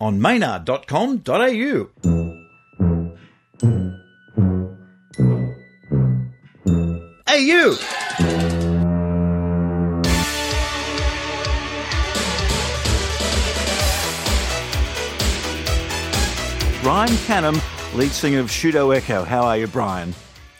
on 0.00 0.20
maynard.com.au. 0.20 1.90
Hey, 7.26 7.42
you! 7.44 7.76
Brian 16.82 17.10
Canham, 17.26 17.60
lead 17.94 18.10
singer 18.10 18.40
of 18.40 18.50
Pseudo 18.50 18.90
Echo. 18.90 19.22
How 19.22 19.42
are 19.42 19.58
you, 19.58 19.66
Brian? 19.66 20.14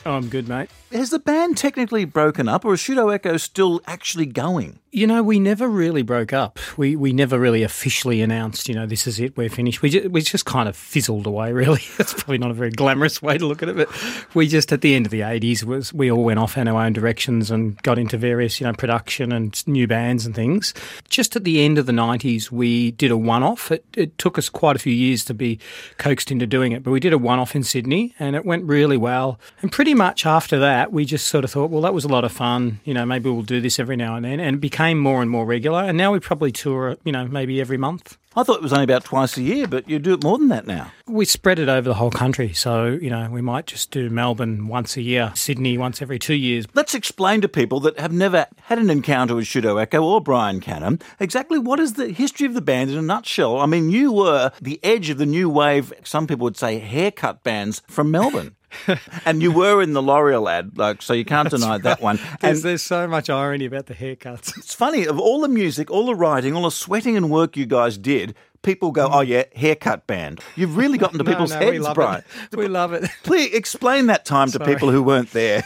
Oh, 0.07 0.13
I'm 0.13 0.29
good, 0.29 0.49
mate. 0.49 0.71
Has 0.93 1.11
the 1.11 1.19
band 1.19 1.57
technically 1.57 2.05
broken 2.05 2.49
up, 2.49 2.65
or 2.65 2.75
is 2.75 2.83
Pseudo 2.83 3.09
Echo 3.09 3.37
still 3.37 3.81
actually 3.87 4.27
going? 4.27 4.79
You 4.93 5.07
know, 5.07 5.23
we 5.23 5.39
never 5.39 5.69
really 5.69 6.03
broke 6.03 6.33
up. 6.33 6.59
We 6.77 6.97
we 6.97 7.13
never 7.13 7.39
really 7.39 7.63
officially 7.63 8.23
announced, 8.23 8.69
you 8.69 8.75
know, 8.75 8.87
this 8.87 9.07
is 9.07 9.21
it, 9.21 9.37
we're 9.37 9.49
finished. 9.49 9.83
We 9.83 9.91
just, 9.91 10.09
we 10.09 10.21
just 10.21 10.47
kind 10.47 10.69
of 10.69 10.75
fizzled 10.75 11.27
away, 11.27 11.53
really. 11.53 11.83
That's 11.97 12.13
probably 12.13 12.39
not 12.39 12.51
a 12.51 12.55
very 12.55 12.71
glamorous 12.71 13.23
way 13.23 13.39
to 13.39 13.47
look 13.47 13.63
at 13.63 13.69
it, 13.69 13.77
but 13.77 13.89
we 14.35 14.49
just, 14.49 14.73
at 14.73 14.81
the 14.81 14.97
end 14.97 15.07
of 15.07 15.13
the 15.13 15.21
80s, 15.21 15.63
was 15.63 15.95
we 15.95 16.11
all 16.11 16.25
went 16.25 16.41
off 16.41 16.59
in 16.59 16.67
our 16.67 16.85
own 16.85 16.93
directions 16.93 17.53
and 17.53 17.81
got 17.83 18.01
into 18.01 18.17
various, 18.17 18.61
you 18.61 18.67
know, 18.67 18.73
production 18.73 19.31
and 19.31 19.65
new 19.69 19.87
bands 19.87 20.27
and 20.27 20.35
things. 20.35 20.75
Just 21.09 21.37
at 21.37 21.45
the 21.45 21.61
end 21.61 21.79
of 21.79 21.87
the 21.87 21.93
90s, 21.93 22.51
we 22.51 22.91
did 22.91 23.13
a 23.13 23.17
one-off. 23.17 23.71
It, 23.71 23.85
it 23.97 24.19
took 24.19 24.39
us 24.39 24.49
quite 24.49 24.75
a 24.75 24.81
few 24.81 24.93
years 24.93 25.25
to 25.27 25.35
be 25.35 25.61
coaxed 25.99 26.33
into 26.33 26.49
doing 26.49 26.73
it, 26.73 26.83
but 26.83 26.91
we 26.91 26.99
did 26.99 27.13
a 27.13 27.19
one-off 27.19 27.55
in 27.55 27.63
Sydney 27.63 28.13
and 28.19 28.35
it 28.35 28.45
went 28.45 28.65
really 28.65 28.97
well. 28.97 29.39
And 29.63 29.71
pretty 29.71 29.95
much 29.95 30.27
after 30.27 30.59
that, 30.59 30.93
we 30.93 31.05
just 31.05 31.29
sort 31.29 31.45
of 31.45 31.53
thought, 31.53 31.71
well, 31.71 31.83
that 31.83 31.95
was 31.95 32.05
a 32.05 32.09
lot 32.09 32.25
of 32.25 32.33
fun. 32.33 32.81
You 32.85 32.95
know, 32.95 33.07
maybe 33.07 33.31
we'll 33.31 33.43
do 33.43 33.61
this 33.61 33.79
every 33.79 33.95
now 33.95 34.17
and 34.17 34.25
then. 34.25 34.41
And 34.41 34.57
it 34.57 34.61
became 34.81 34.99
more 34.99 35.21
and 35.21 35.31
more 35.31 35.45
regular. 35.45 35.83
And 35.83 35.99
now 35.99 36.13
we 36.13 36.21
probably 36.21 36.51
tour, 36.53 36.97
you 37.05 37.13
know, 37.13 37.29
maybe 37.29 37.61
every 37.61 37.77
month. 37.77 38.17
I 38.35 38.45
thought 38.45 38.57
it 38.57 38.63
was 38.63 38.73
only 38.73 38.85
about 38.85 39.05
twice 39.05 39.37
a 39.37 39.43
year, 39.43 39.67
but 39.67 39.91
you 39.91 39.99
do 39.99 40.15
it 40.15 40.23
more 40.23 40.39
than 40.39 40.49
that 40.49 40.67
now. 40.67 40.91
We 41.07 41.27
spread 41.27 41.59
it 41.59 41.69
over 41.69 41.87
the 41.87 41.97
whole 41.97 42.11
country. 42.11 42.55
So, 42.55 42.87
you 42.87 43.11
know, 43.11 43.29
we 43.29 43.43
might 43.43 43.67
just 43.67 43.91
do 43.91 44.09
Melbourne 44.09 44.69
once 44.69 44.97
a 44.97 45.03
year, 45.03 45.33
Sydney 45.35 45.77
once 45.77 46.01
every 46.01 46.19
two 46.19 46.35
years. 46.35 46.65
Let's 46.73 46.95
explain 46.95 47.43
to 47.43 47.49
people 47.49 47.81
that 47.81 47.99
have 47.99 48.13
never 48.13 48.47
had 48.63 48.79
an 48.79 48.89
encounter 48.89 49.35
with 49.35 49.49
Pseudo 49.49 49.77
Echo 49.77 50.03
or 50.03 50.23
Brian 50.23 50.61
Canham 50.61 51.03
exactly 51.19 51.59
what 51.59 51.79
is 51.79 51.95
the 51.95 52.09
history 52.09 52.47
of 52.47 52.55
the 52.55 52.63
band 52.63 52.91
in 52.91 52.97
a 52.97 53.03
nutshell. 53.03 53.59
I 53.59 53.67
mean, 53.67 53.91
you 53.91 54.13
were 54.13 54.53
the 54.63 54.81
edge 54.83 55.11
of 55.11 55.19
the 55.19 55.27
new 55.27 55.51
wave, 55.51 55.93
some 56.05 56.27
people 56.27 56.45
would 56.45 56.57
say 56.57 56.79
haircut 56.79 57.43
bands 57.43 57.83
from 57.89 58.11
Melbourne. 58.11 58.57
and 59.25 59.43
you 59.43 59.53
were 59.53 59.83
in 59.83 59.93
the 59.93 60.03
L'Oreal 60.03 60.51
ad, 60.51 60.79
like 60.79 61.03
so 61.03 61.13
you 61.13 61.25
can't 61.25 61.51
deny 61.51 61.71
right. 61.71 61.83
that 61.83 62.01
one. 62.01 62.19
And 62.43 62.57
there's 62.59 62.83
so 62.83 63.07
much 63.07 63.31
irony 63.31 63.65
about 63.65 63.87
the 63.87 63.95
haircuts. 63.95 64.57
It's 64.59 64.75
funny 64.75 65.07
of 65.07 65.19
all 65.19 65.41
the 65.41 65.49
music, 65.49 65.91
all 65.91 66.07
the 66.07 66.15
writing, 66.15 66.55
all 66.55 66.63
the 66.63 66.71
sweating 66.71 67.17
and 67.17 67.31
work 67.31 67.57
you 67.57 67.67
guys 67.67 67.99
did. 67.99 68.35
People 68.63 68.93
go, 68.93 69.09
oh 69.11 69.23
yeah, 69.23 69.45
haircut 69.55 70.07
band. 70.07 70.41
You've 70.55 70.77
really 70.77 70.99
gotten 70.99 71.19
to 71.19 71.25
no, 71.25 71.31
people's 71.31 71.53
no, 71.53 71.59
heads, 71.59 71.71
we 71.71 71.79
love 71.79 71.95
Brian. 71.95 72.25
It. 72.53 72.57
We 72.57 72.69
love 72.69 72.93
it. 72.93 73.11
Please 73.23 73.55
explain 73.55 74.07
that 74.07 74.25
time 74.25 74.49
to 74.49 74.59
Sorry. 74.59 74.75
people 74.75 74.91
who 74.91 75.03
weren't 75.03 75.31
there. 75.33 75.63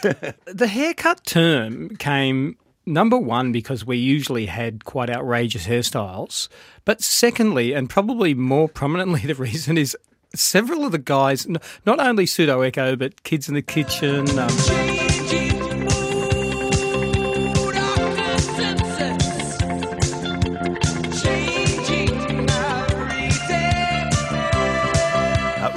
the 0.46 0.68
haircut 0.68 1.24
term 1.24 1.96
came 1.96 2.56
Number 2.86 3.16
one, 3.16 3.50
because 3.50 3.86
we 3.86 3.96
usually 3.96 4.44
had 4.46 4.84
quite 4.84 5.08
outrageous 5.08 5.66
hairstyles. 5.66 6.48
But 6.84 7.02
secondly, 7.02 7.72
and 7.72 7.88
probably 7.88 8.34
more 8.34 8.68
prominently, 8.68 9.20
the 9.20 9.34
reason 9.34 9.78
is 9.78 9.96
several 10.34 10.84
of 10.84 10.92
the 10.92 10.98
guys, 10.98 11.46
not 11.86 12.00
only 12.00 12.26
Pseudo 12.26 12.60
Echo, 12.62 12.96
but 12.96 13.22
Kids 13.22 13.48
in 13.48 13.54
the 13.54 13.62
Kitchen. 13.62 14.28
Um, 14.38 14.48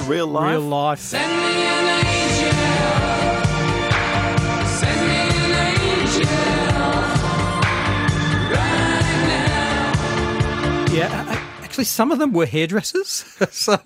real 0.08 0.26
life. 0.26 0.50
Real 0.50 0.60
life. 0.62 0.98
Send 0.98 1.30
me 1.30 1.62
an 1.62 2.06
angel. 2.06 2.52
Send 4.66 5.00
me 5.08 5.20
an 5.44 5.52
angel. 5.76 6.32
Right 8.54 9.08
now. 9.28 10.92
Yeah, 10.92 11.37
actually, 11.78 11.84
some 11.84 12.10
of 12.10 12.18
them 12.18 12.32
were 12.32 12.46
hairdressers. 12.46 13.24
so 13.52 13.78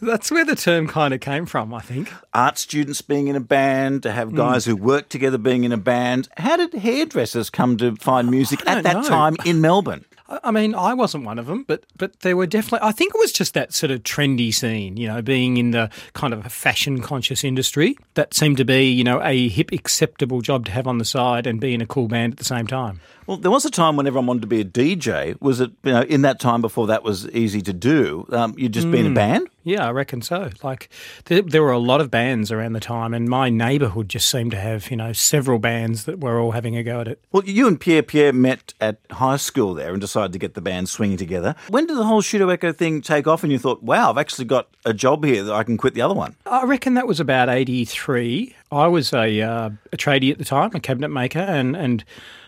that's 0.00 0.30
where 0.30 0.44
the 0.44 0.54
term 0.54 0.86
kind 0.86 1.12
of 1.12 1.20
came 1.20 1.46
from, 1.46 1.74
I 1.74 1.80
think. 1.80 2.12
Art 2.32 2.58
students 2.58 3.02
being 3.02 3.26
in 3.26 3.34
a 3.34 3.40
band, 3.40 4.04
to 4.04 4.12
have 4.12 4.36
guys 4.36 4.64
mm. 4.64 4.68
who 4.68 4.76
work 4.76 5.08
together 5.08 5.36
being 5.36 5.64
in 5.64 5.72
a 5.72 5.76
band. 5.76 6.28
How 6.36 6.56
did 6.56 6.72
hairdressers 6.74 7.50
come 7.50 7.76
to 7.78 7.96
find 7.96 8.30
music 8.30 8.60
at 8.66 8.84
that 8.84 8.96
know. 8.96 9.02
time 9.02 9.36
in 9.44 9.60
Melbourne? 9.60 10.04
I 10.26 10.50
mean, 10.50 10.74
I 10.74 10.94
wasn't 10.94 11.24
one 11.24 11.38
of 11.38 11.46
them, 11.46 11.64
but 11.64 11.84
but 11.98 12.20
there 12.20 12.36
were 12.36 12.46
definitely. 12.46 12.86
I 12.86 12.92
think 12.92 13.14
it 13.14 13.18
was 13.18 13.30
just 13.30 13.52
that 13.54 13.74
sort 13.74 13.90
of 13.90 14.02
trendy 14.04 14.54
scene, 14.54 14.96
you 14.96 15.06
know, 15.06 15.20
being 15.20 15.58
in 15.58 15.72
the 15.72 15.90
kind 16.14 16.32
of 16.32 16.50
fashion 16.50 17.02
conscious 17.02 17.44
industry 17.44 17.98
that 18.14 18.32
seemed 18.32 18.56
to 18.56 18.64
be, 18.64 18.90
you 18.90 19.04
know, 19.04 19.20
a 19.22 19.48
hip, 19.48 19.70
acceptable 19.72 20.40
job 20.40 20.64
to 20.66 20.72
have 20.72 20.86
on 20.86 20.96
the 20.96 21.04
side 21.04 21.46
and 21.46 21.60
be 21.60 21.74
in 21.74 21.82
a 21.82 21.86
cool 21.86 22.08
band 22.08 22.34
at 22.34 22.38
the 22.38 22.44
same 22.44 22.66
time. 22.66 23.00
Well, 23.26 23.36
there 23.36 23.50
was 23.50 23.66
a 23.66 23.70
time 23.70 23.96
when 23.96 24.06
everyone 24.06 24.26
wanted 24.26 24.42
to 24.42 24.46
be 24.46 24.60
a 24.60 24.64
DJ. 24.64 25.40
Was 25.42 25.60
it, 25.60 25.72
you 25.82 25.92
know, 25.92 26.02
in 26.02 26.22
that 26.22 26.40
time 26.40 26.62
before 26.62 26.86
that 26.86 27.02
was 27.02 27.28
easy 27.30 27.60
to 27.62 27.72
do? 27.72 28.26
Um, 28.30 28.54
you'd 28.56 28.72
just 28.72 28.86
mm. 28.86 28.92
be 28.92 29.00
in 29.00 29.06
a 29.06 29.14
band. 29.14 29.48
Yeah, 29.64 29.88
I 29.88 29.90
reckon 29.92 30.20
so. 30.20 30.50
Like 30.62 30.90
there, 31.24 31.40
there, 31.40 31.62
were 31.62 31.72
a 31.72 31.78
lot 31.78 32.02
of 32.02 32.10
bands 32.10 32.52
around 32.52 32.74
the 32.74 32.80
time, 32.80 33.14
and 33.14 33.28
my 33.28 33.48
neighbourhood 33.48 34.10
just 34.10 34.28
seemed 34.28 34.50
to 34.50 34.58
have 34.58 34.90
you 34.90 34.96
know 34.96 35.14
several 35.14 35.58
bands 35.58 36.04
that 36.04 36.20
were 36.20 36.38
all 36.38 36.50
having 36.50 36.76
a 36.76 36.82
go 36.82 37.00
at 37.00 37.08
it. 37.08 37.18
Well, 37.32 37.44
you 37.44 37.66
and 37.66 37.80
Pierre 37.80 38.02
Pierre 38.02 38.34
met 38.34 38.74
at 38.78 38.98
high 39.10 39.38
school 39.38 39.72
there 39.72 39.92
and 39.92 40.00
decided 40.02 40.34
to 40.34 40.38
get 40.38 40.52
the 40.52 40.60
band 40.60 40.90
swinging 40.90 41.16
together. 41.16 41.56
When 41.68 41.86
did 41.86 41.96
the 41.96 42.04
whole 42.04 42.20
Pseudo 42.20 42.50
Echo 42.50 42.72
thing 42.72 43.00
take 43.00 43.26
off, 43.26 43.42
and 43.42 43.50
you 43.50 43.58
thought, 43.58 43.82
"Wow, 43.82 44.10
I've 44.10 44.18
actually 44.18 44.44
got 44.44 44.68
a 44.84 44.92
job 44.92 45.24
here 45.24 45.42
that 45.42 45.54
I 45.54 45.64
can 45.64 45.78
quit 45.78 45.94
the 45.94 46.02
other 46.02 46.14
one"? 46.14 46.36
I 46.44 46.64
reckon 46.64 46.92
that 46.94 47.06
was 47.06 47.18
about 47.18 47.48
eighty 47.48 47.86
three. 47.86 48.54
I 48.70 48.86
was 48.86 49.14
a 49.14 49.40
uh, 49.40 49.70
a 49.92 49.96
tradie 49.96 50.30
at 50.30 50.36
the 50.36 50.44
time, 50.44 50.72
a 50.74 50.80
cabinet 50.80 51.08
maker, 51.08 51.40
and 51.40 51.74
and. 51.74 52.04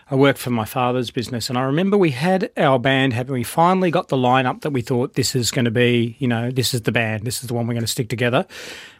I 0.09 0.15
worked 0.15 0.39
for 0.39 0.51
my 0.51 0.63
father's 0.63 1.11
business, 1.11 1.49
and 1.49 1.57
I 1.57 1.63
remember 1.63 1.97
we 1.97 2.11
had 2.11 2.49
our 2.55 2.79
band 2.79 3.11
having 3.11 3.33
we 3.33 3.43
finally 3.43 3.91
got 3.91 4.07
the 4.07 4.15
lineup 4.15 4.61
that 4.61 4.69
we 4.69 4.81
thought 4.81 5.15
this 5.15 5.35
is 5.35 5.51
going 5.51 5.65
to 5.65 5.71
be, 5.71 6.15
you 6.19 6.29
know, 6.29 6.49
this 6.49 6.73
is 6.73 6.83
the 6.83 6.93
band, 6.93 7.25
this 7.25 7.41
is 7.41 7.49
the 7.49 7.53
one 7.53 7.67
we're 7.67 7.73
going 7.73 7.81
to 7.81 7.87
stick 7.91 8.07
together. 8.07 8.45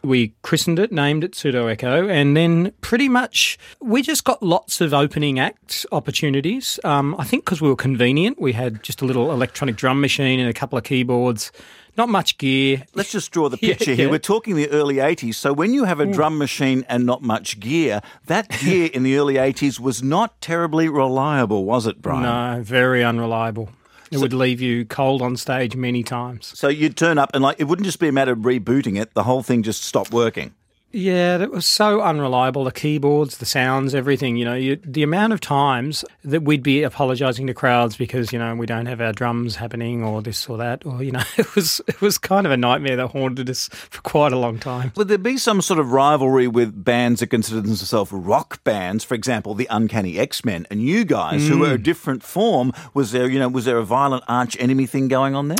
We 0.04 0.34
christened 0.42 0.80
it, 0.80 0.92
named 0.92 1.24
it 1.24 1.34
Pseudo 1.34 1.68
Echo, 1.68 2.10
and 2.10 2.36
then 2.36 2.74
pretty 2.82 3.08
much 3.08 3.58
we 3.80 4.02
just 4.02 4.26
got 4.26 4.44
lots 4.44 4.82
of 4.82 4.94
opening 4.94 5.40
act 5.40 5.86
opportunities. 5.94 6.78
Um, 6.84 7.16
I 7.18 7.24
think 7.24 7.46
because 7.46 7.62
we 7.62 7.70
were 7.70 7.78
convenient, 7.78 8.42
we 8.42 8.52
had 8.52 8.84
just 8.84 9.02
a 9.02 9.06
little 9.06 9.32
electronic 9.32 9.78
drum 9.78 10.02
machine 10.02 10.42
and 10.42 10.50
a 10.50 10.54
couple 10.54 10.78
of 10.78 10.84
keyboards 10.84 11.54
not 11.98 12.10
much 12.10 12.38
gear. 12.38 12.84
Let's 12.94 13.12
just 13.12 13.32
draw 13.32 13.50
the 13.50 13.58
picture 13.58 13.92
Yeah, 13.92 13.96
here. 13.96 14.06
yeah. 14.06 14.12
We're 14.12 14.20
talking 14.20 14.56
the 14.56 14.70
early 14.70 14.96
80s. 14.96 15.36
So 15.36 15.54
when 15.54 15.74
you 15.74 15.86
have 15.86 16.00
a 16.00 16.06
hmm. 16.06 16.12
drum 16.12 16.38
machine 16.38 16.86
and 16.88 17.06
not 17.06 17.22
much 17.22 17.60
gear, 17.60 18.02
that 18.28 18.50
gear 18.60 18.90
in 18.94 19.04
the 19.04 19.18
early 19.18 19.36
80s 19.36 19.80
was 19.80 20.04
not 20.04 20.40
terribly 20.42 20.88
reliable, 20.88 21.66
was 21.66 21.88
it, 21.88 22.02
Brian? 22.02 22.24
No, 22.24 22.64
very 22.64 23.04
unreliable. 23.04 23.70
It 24.10 24.20
would 24.20 24.34
leave 24.34 24.62
you 24.62 24.86
cold 24.86 25.22
on 25.22 25.36
stage 25.36 25.76
many 25.76 26.02
times. 26.02 26.58
So 26.58 26.70
you'd 26.70 26.96
turn 26.96 27.18
up 27.18 27.32
and 27.34 27.44
like 27.44 27.60
it 27.60 27.66
wouldn't 27.66 27.86
just 27.86 28.00
be 28.00 28.08
a 28.08 28.12
matter 28.14 28.32
of 28.32 28.40
rebooting 28.40 28.98
it, 29.00 29.14
the 29.14 29.24
whole 29.24 29.44
thing 29.44 29.64
just 29.64 29.84
stopped 29.84 30.12
working. 30.12 30.54
Yeah, 30.94 31.38
that 31.38 31.52
was 31.52 31.66
so 31.66 32.02
unreliable. 32.02 32.64
The 32.64 32.72
keyboards, 32.72 33.38
the 33.38 33.46
sounds, 33.46 33.94
everything. 33.94 34.38
You 34.38 34.46
know, 34.46 34.54
you, 34.54 34.78
the 34.78 35.04
amount 35.04 35.34
of 35.34 35.42
times 35.42 36.06
that 36.24 36.44
we'd 36.44 36.64
be 36.64 36.82
apologising 36.82 37.46
to 37.48 37.54
crowds 37.54 37.98
because 37.98 38.32
you 38.32 38.40
know 38.40 38.56
we 38.56 38.66
don't 38.66 38.86
have 38.86 39.02
our 39.02 39.12
drums 39.12 39.58
happening 39.58 40.02
or 40.02 40.22
this 40.22 40.48
or 40.48 40.58
that, 40.58 40.86
or 40.86 41.04
you 41.04 41.12
know, 41.12 41.24
it 41.38 41.56
was 41.56 41.82
it 41.88 42.00
was 42.00 42.18
kind 42.18 42.46
of 42.46 42.54
a 42.54 42.58
nightmare 42.58 42.96
that 42.96 43.08
haunted 43.08 43.50
us 43.50 43.68
for 43.68 44.02
quite 44.02 44.32
a 44.32 44.38
long 44.38 44.60
time. 44.60 44.94
Would 44.96 45.10
there 45.10 45.18
be 45.18 45.38
some 45.38 45.62
sort 45.62 45.80
of 45.80 45.92
rivalry 45.92 46.48
with 46.48 46.86
bands 46.86 47.20
that 47.20 47.28
consider 47.28 47.60
themselves 47.60 48.12
rock 48.14 48.64
bands? 48.64 49.04
For 49.04 49.14
example, 49.14 49.56
the 49.56 49.68
Uncanny 49.70 50.18
X 50.18 50.46
Men, 50.46 50.66
and 50.72 50.82
you 50.82 51.04
guys 51.04 51.48
who 51.48 51.60
were 51.60 51.74
a 51.74 51.78
mm. 51.78 51.84
different 51.84 52.24
form. 52.24 52.72
Was 52.94 53.12
there, 53.12 53.30
you 53.30 53.40
know, 53.40 53.50
was 53.50 53.66
there 53.66 53.78
a 53.78 53.86
violent 53.86 54.24
arch 54.28 54.56
enemy 54.60 54.86
thing 54.86 55.10
going 55.10 55.36
on 55.36 55.50
there? 55.50 55.58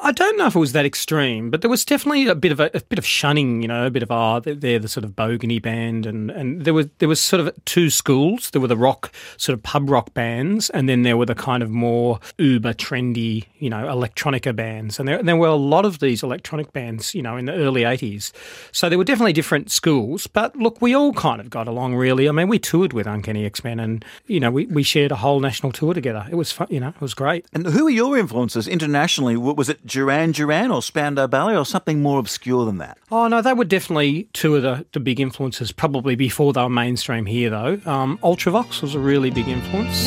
I 0.00 0.12
don't 0.12 0.38
know 0.38 0.46
if 0.46 0.54
it 0.54 0.58
was 0.58 0.72
that 0.72 0.86
extreme, 0.86 1.50
but 1.50 1.62
there 1.62 1.70
was 1.70 1.84
definitely 1.84 2.26
a 2.26 2.34
bit 2.34 2.52
of 2.52 2.60
a, 2.60 2.70
a 2.74 2.80
bit 2.80 2.98
of 2.98 3.06
shunning, 3.06 3.62
you 3.62 3.68
know, 3.68 3.86
a 3.86 3.90
bit 3.90 4.02
of 4.02 4.10
ah, 4.10 4.38
they're, 4.38 4.54
they're 4.54 4.78
the 4.78 4.88
sort 4.88 5.04
of 5.04 5.12
bogany 5.12 5.60
band, 5.60 6.06
and, 6.06 6.30
and 6.30 6.64
there 6.64 6.74
was 6.74 6.86
there 6.98 7.08
was 7.08 7.20
sort 7.20 7.40
of 7.40 7.52
two 7.64 7.90
schools. 7.90 8.50
There 8.50 8.60
were 8.60 8.68
the 8.68 8.76
rock 8.76 9.12
sort 9.36 9.58
of 9.58 9.62
pub 9.62 9.90
rock 9.90 10.14
bands, 10.14 10.70
and 10.70 10.88
then 10.88 11.02
there 11.02 11.16
were 11.16 11.26
the 11.26 11.34
kind 11.34 11.62
of 11.62 11.70
more 11.70 12.20
uber 12.38 12.72
trendy, 12.72 13.46
you 13.58 13.68
know, 13.68 13.86
electronica 13.86 14.54
bands, 14.54 14.98
and 14.98 15.08
there, 15.08 15.22
there 15.22 15.36
were 15.36 15.48
a 15.48 15.54
lot 15.54 15.84
of 15.84 15.98
these 15.98 16.22
electronic 16.22 16.72
bands, 16.72 17.14
you 17.14 17.22
know, 17.22 17.36
in 17.36 17.46
the 17.46 17.52
early 17.52 17.84
eighties. 17.84 18.32
So 18.72 18.88
there 18.88 18.98
were 18.98 19.04
definitely 19.04 19.32
different 19.32 19.70
schools, 19.70 20.26
but 20.26 20.54
look, 20.56 20.80
we 20.80 20.94
all 20.94 21.12
kind 21.12 21.40
of 21.40 21.50
got 21.50 21.66
along 21.66 21.96
really. 21.96 22.28
I 22.28 22.32
mean, 22.32 22.48
we 22.48 22.58
toured 22.58 22.92
with 22.92 23.06
Uncanny 23.06 23.44
X 23.44 23.64
Men, 23.64 23.80
and 23.80 24.04
you 24.26 24.40
know, 24.40 24.50
we, 24.50 24.66
we 24.66 24.82
shared 24.82 25.10
a 25.10 25.16
whole 25.16 25.40
national 25.40 25.72
tour 25.72 25.94
together. 25.94 26.26
It 26.30 26.36
was 26.36 26.52
fun, 26.52 26.68
you 26.70 26.80
know, 26.80 26.88
it 26.88 27.00
was 27.00 27.14
great. 27.14 27.46
And 27.52 27.66
who 27.66 27.86
are 27.86 27.90
your 27.90 28.16
influences 28.16 28.68
internationally? 28.68 29.36
Was 29.36 29.68
it 29.68 29.79
Duran 29.84 30.32
Duran 30.32 30.70
or 30.70 30.82
Spandau 30.82 31.26
Ballet 31.26 31.56
or 31.56 31.64
something 31.64 32.02
more 32.02 32.18
obscure 32.18 32.64
than 32.64 32.78
that? 32.78 32.98
Oh, 33.10 33.28
no, 33.28 33.40
they 33.42 33.52
were 33.52 33.64
definitely 33.64 34.24
two 34.32 34.56
of 34.56 34.62
the, 34.62 34.86
the 34.92 35.00
big 35.00 35.20
influences, 35.20 35.72
probably 35.72 36.14
before 36.14 36.52
they 36.52 36.62
were 36.62 36.68
mainstream 36.68 37.26
here, 37.26 37.50
though. 37.50 37.80
Um, 37.86 38.18
Ultravox 38.18 38.82
was 38.82 38.94
a 38.94 38.98
really 38.98 39.30
big 39.30 39.48
influence. 39.48 40.06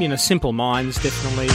You 0.00 0.08
know, 0.08 0.16
Simple 0.16 0.54
Minds, 0.54 0.96
definitely 1.02 1.48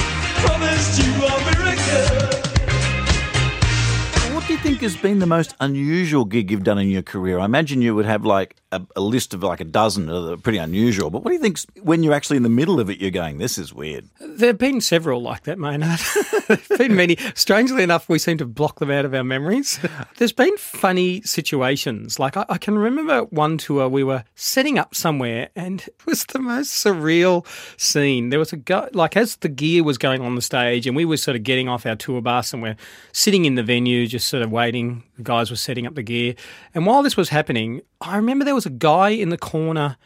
think 4.65 4.81
has 4.81 4.97
been 4.97 5.19
the 5.19 5.27
most 5.27 5.53
unusual 5.59 6.25
gig 6.25 6.49
you've 6.49 6.63
done 6.63 6.79
in 6.79 6.89
your 6.89 7.03
career? 7.03 7.37
I 7.37 7.45
imagine 7.45 7.83
you 7.83 7.93
would 7.93 8.07
have 8.07 8.25
like 8.25 8.55
a, 8.71 8.81
a 8.95 9.01
list 9.01 9.33
of 9.33 9.43
like 9.43 9.59
a 9.59 9.65
dozen 9.65 10.07
that 10.07 10.31
are 10.31 10.37
pretty 10.37 10.57
unusual. 10.57 11.11
But 11.11 11.23
what 11.23 11.29
do 11.29 11.35
you 11.35 11.41
think 11.41 11.59
when 11.83 12.01
you're 12.01 12.13
actually 12.15 12.37
in 12.37 12.43
the 12.43 12.49
middle 12.49 12.79
of 12.79 12.89
it, 12.89 12.99
you're 12.99 13.11
going, 13.11 13.37
this 13.37 13.59
is 13.59 13.73
weird? 13.73 14.09
There 14.19 14.47
have 14.47 14.57
been 14.57 14.81
several 14.81 15.21
like 15.21 15.43
that, 15.43 15.59
Maynard. 15.59 15.99
there 16.47 16.57
have 16.57 16.77
been 16.79 16.95
many. 16.95 17.17
Strangely 17.35 17.83
enough, 17.83 18.09
we 18.09 18.17
seem 18.17 18.39
to 18.39 18.45
block 18.45 18.79
them 18.79 18.89
out 18.89 19.05
of 19.05 19.13
our 19.13 19.23
memories. 19.23 19.79
There's 20.17 20.33
been 20.33 20.57
funny 20.57 21.21
situations. 21.21 22.17
Like, 22.19 22.35
I, 22.35 22.45
I 22.49 22.57
can 22.57 22.77
remember 22.77 23.25
one 23.25 23.57
tour 23.59 23.87
we 23.87 24.03
were 24.03 24.23
setting 24.33 24.79
up 24.79 24.95
somewhere 24.95 25.49
and 25.55 25.81
it 25.87 26.05
was 26.05 26.25
the 26.25 26.39
most 26.39 26.83
surreal 26.83 27.45
scene. 27.79 28.29
There 28.29 28.39
was 28.39 28.51
a 28.51 28.57
guy, 28.57 28.89
like, 28.93 29.15
as 29.15 29.35
the 29.35 29.49
gear 29.49 29.83
was 29.83 29.97
going 29.97 30.21
on 30.21 30.35
the 30.35 30.41
stage 30.41 30.87
and 30.87 30.95
we 30.95 31.05
were 31.05 31.17
sort 31.17 31.37
of 31.37 31.43
getting 31.43 31.69
off 31.69 31.85
our 31.85 31.95
tour 31.95 32.19
bus 32.19 32.51
and 32.51 32.63
we're 32.63 32.77
sitting 33.11 33.45
in 33.45 33.55
the 33.55 33.63
venue, 33.63 34.07
just 34.07 34.27
sort 34.27 34.41
of 34.41 34.54
waiting. 34.55 35.03
The 35.17 35.23
guys 35.23 35.49
were 35.51 35.55
setting 35.55 35.85
up 35.85 35.95
the 35.95 36.03
gear. 36.03 36.35
And 36.73 36.85
while 36.85 37.03
this 37.03 37.15
was 37.15 37.29
happening, 37.29 37.81
I 38.01 38.15
remember 38.15 38.43
there 38.43 38.55
was 38.55 38.65
a 38.65 38.71
guy 38.71 39.09
in 39.09 39.29
the 39.29 39.37
corner 39.37 39.97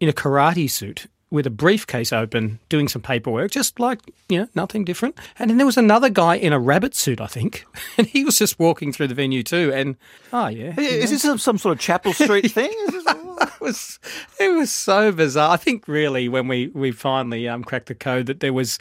in 0.00 0.08
a 0.08 0.12
karate 0.12 0.70
suit 0.70 1.06
with 1.30 1.46
a 1.46 1.50
briefcase 1.50 2.12
open 2.12 2.60
doing 2.68 2.86
some 2.88 3.02
paperwork, 3.02 3.50
just 3.50 3.80
like, 3.80 4.00
you 4.28 4.38
know, 4.38 4.48
nothing 4.54 4.84
different. 4.84 5.18
And 5.38 5.50
then 5.50 5.56
there 5.56 5.66
was 5.66 5.76
another 5.76 6.08
guy 6.08 6.36
in 6.36 6.52
a 6.52 6.58
rabbit 6.58 6.94
suit, 6.94 7.20
I 7.20 7.26
think, 7.26 7.66
and 7.98 8.06
he 8.06 8.24
was 8.24 8.38
just 8.38 8.58
walking 8.58 8.92
through 8.92 9.08
the 9.08 9.14
venue 9.14 9.42
too. 9.42 9.72
And, 9.74 9.96
oh, 10.32 10.46
yeah. 10.46 10.78
Is 10.78 11.10
this 11.10 11.42
some, 11.42 11.58
sort 11.58 11.72
of 11.76 11.80
Chapel 11.80 12.12
Street 12.14 12.50
thing? 12.50 12.72
It 13.38 13.60
was 13.60 13.98
it 14.38 14.48
was 14.54 14.70
so 14.70 15.12
bizarre. 15.12 15.52
I 15.52 15.56
think 15.56 15.88
really 15.88 16.28
when 16.28 16.46
we 16.46 16.68
we 16.68 16.92
finally 16.92 17.48
um, 17.48 17.64
cracked 17.64 17.86
the 17.86 17.94
code 17.94 18.26
that 18.26 18.40
there 18.40 18.52
was 18.52 18.78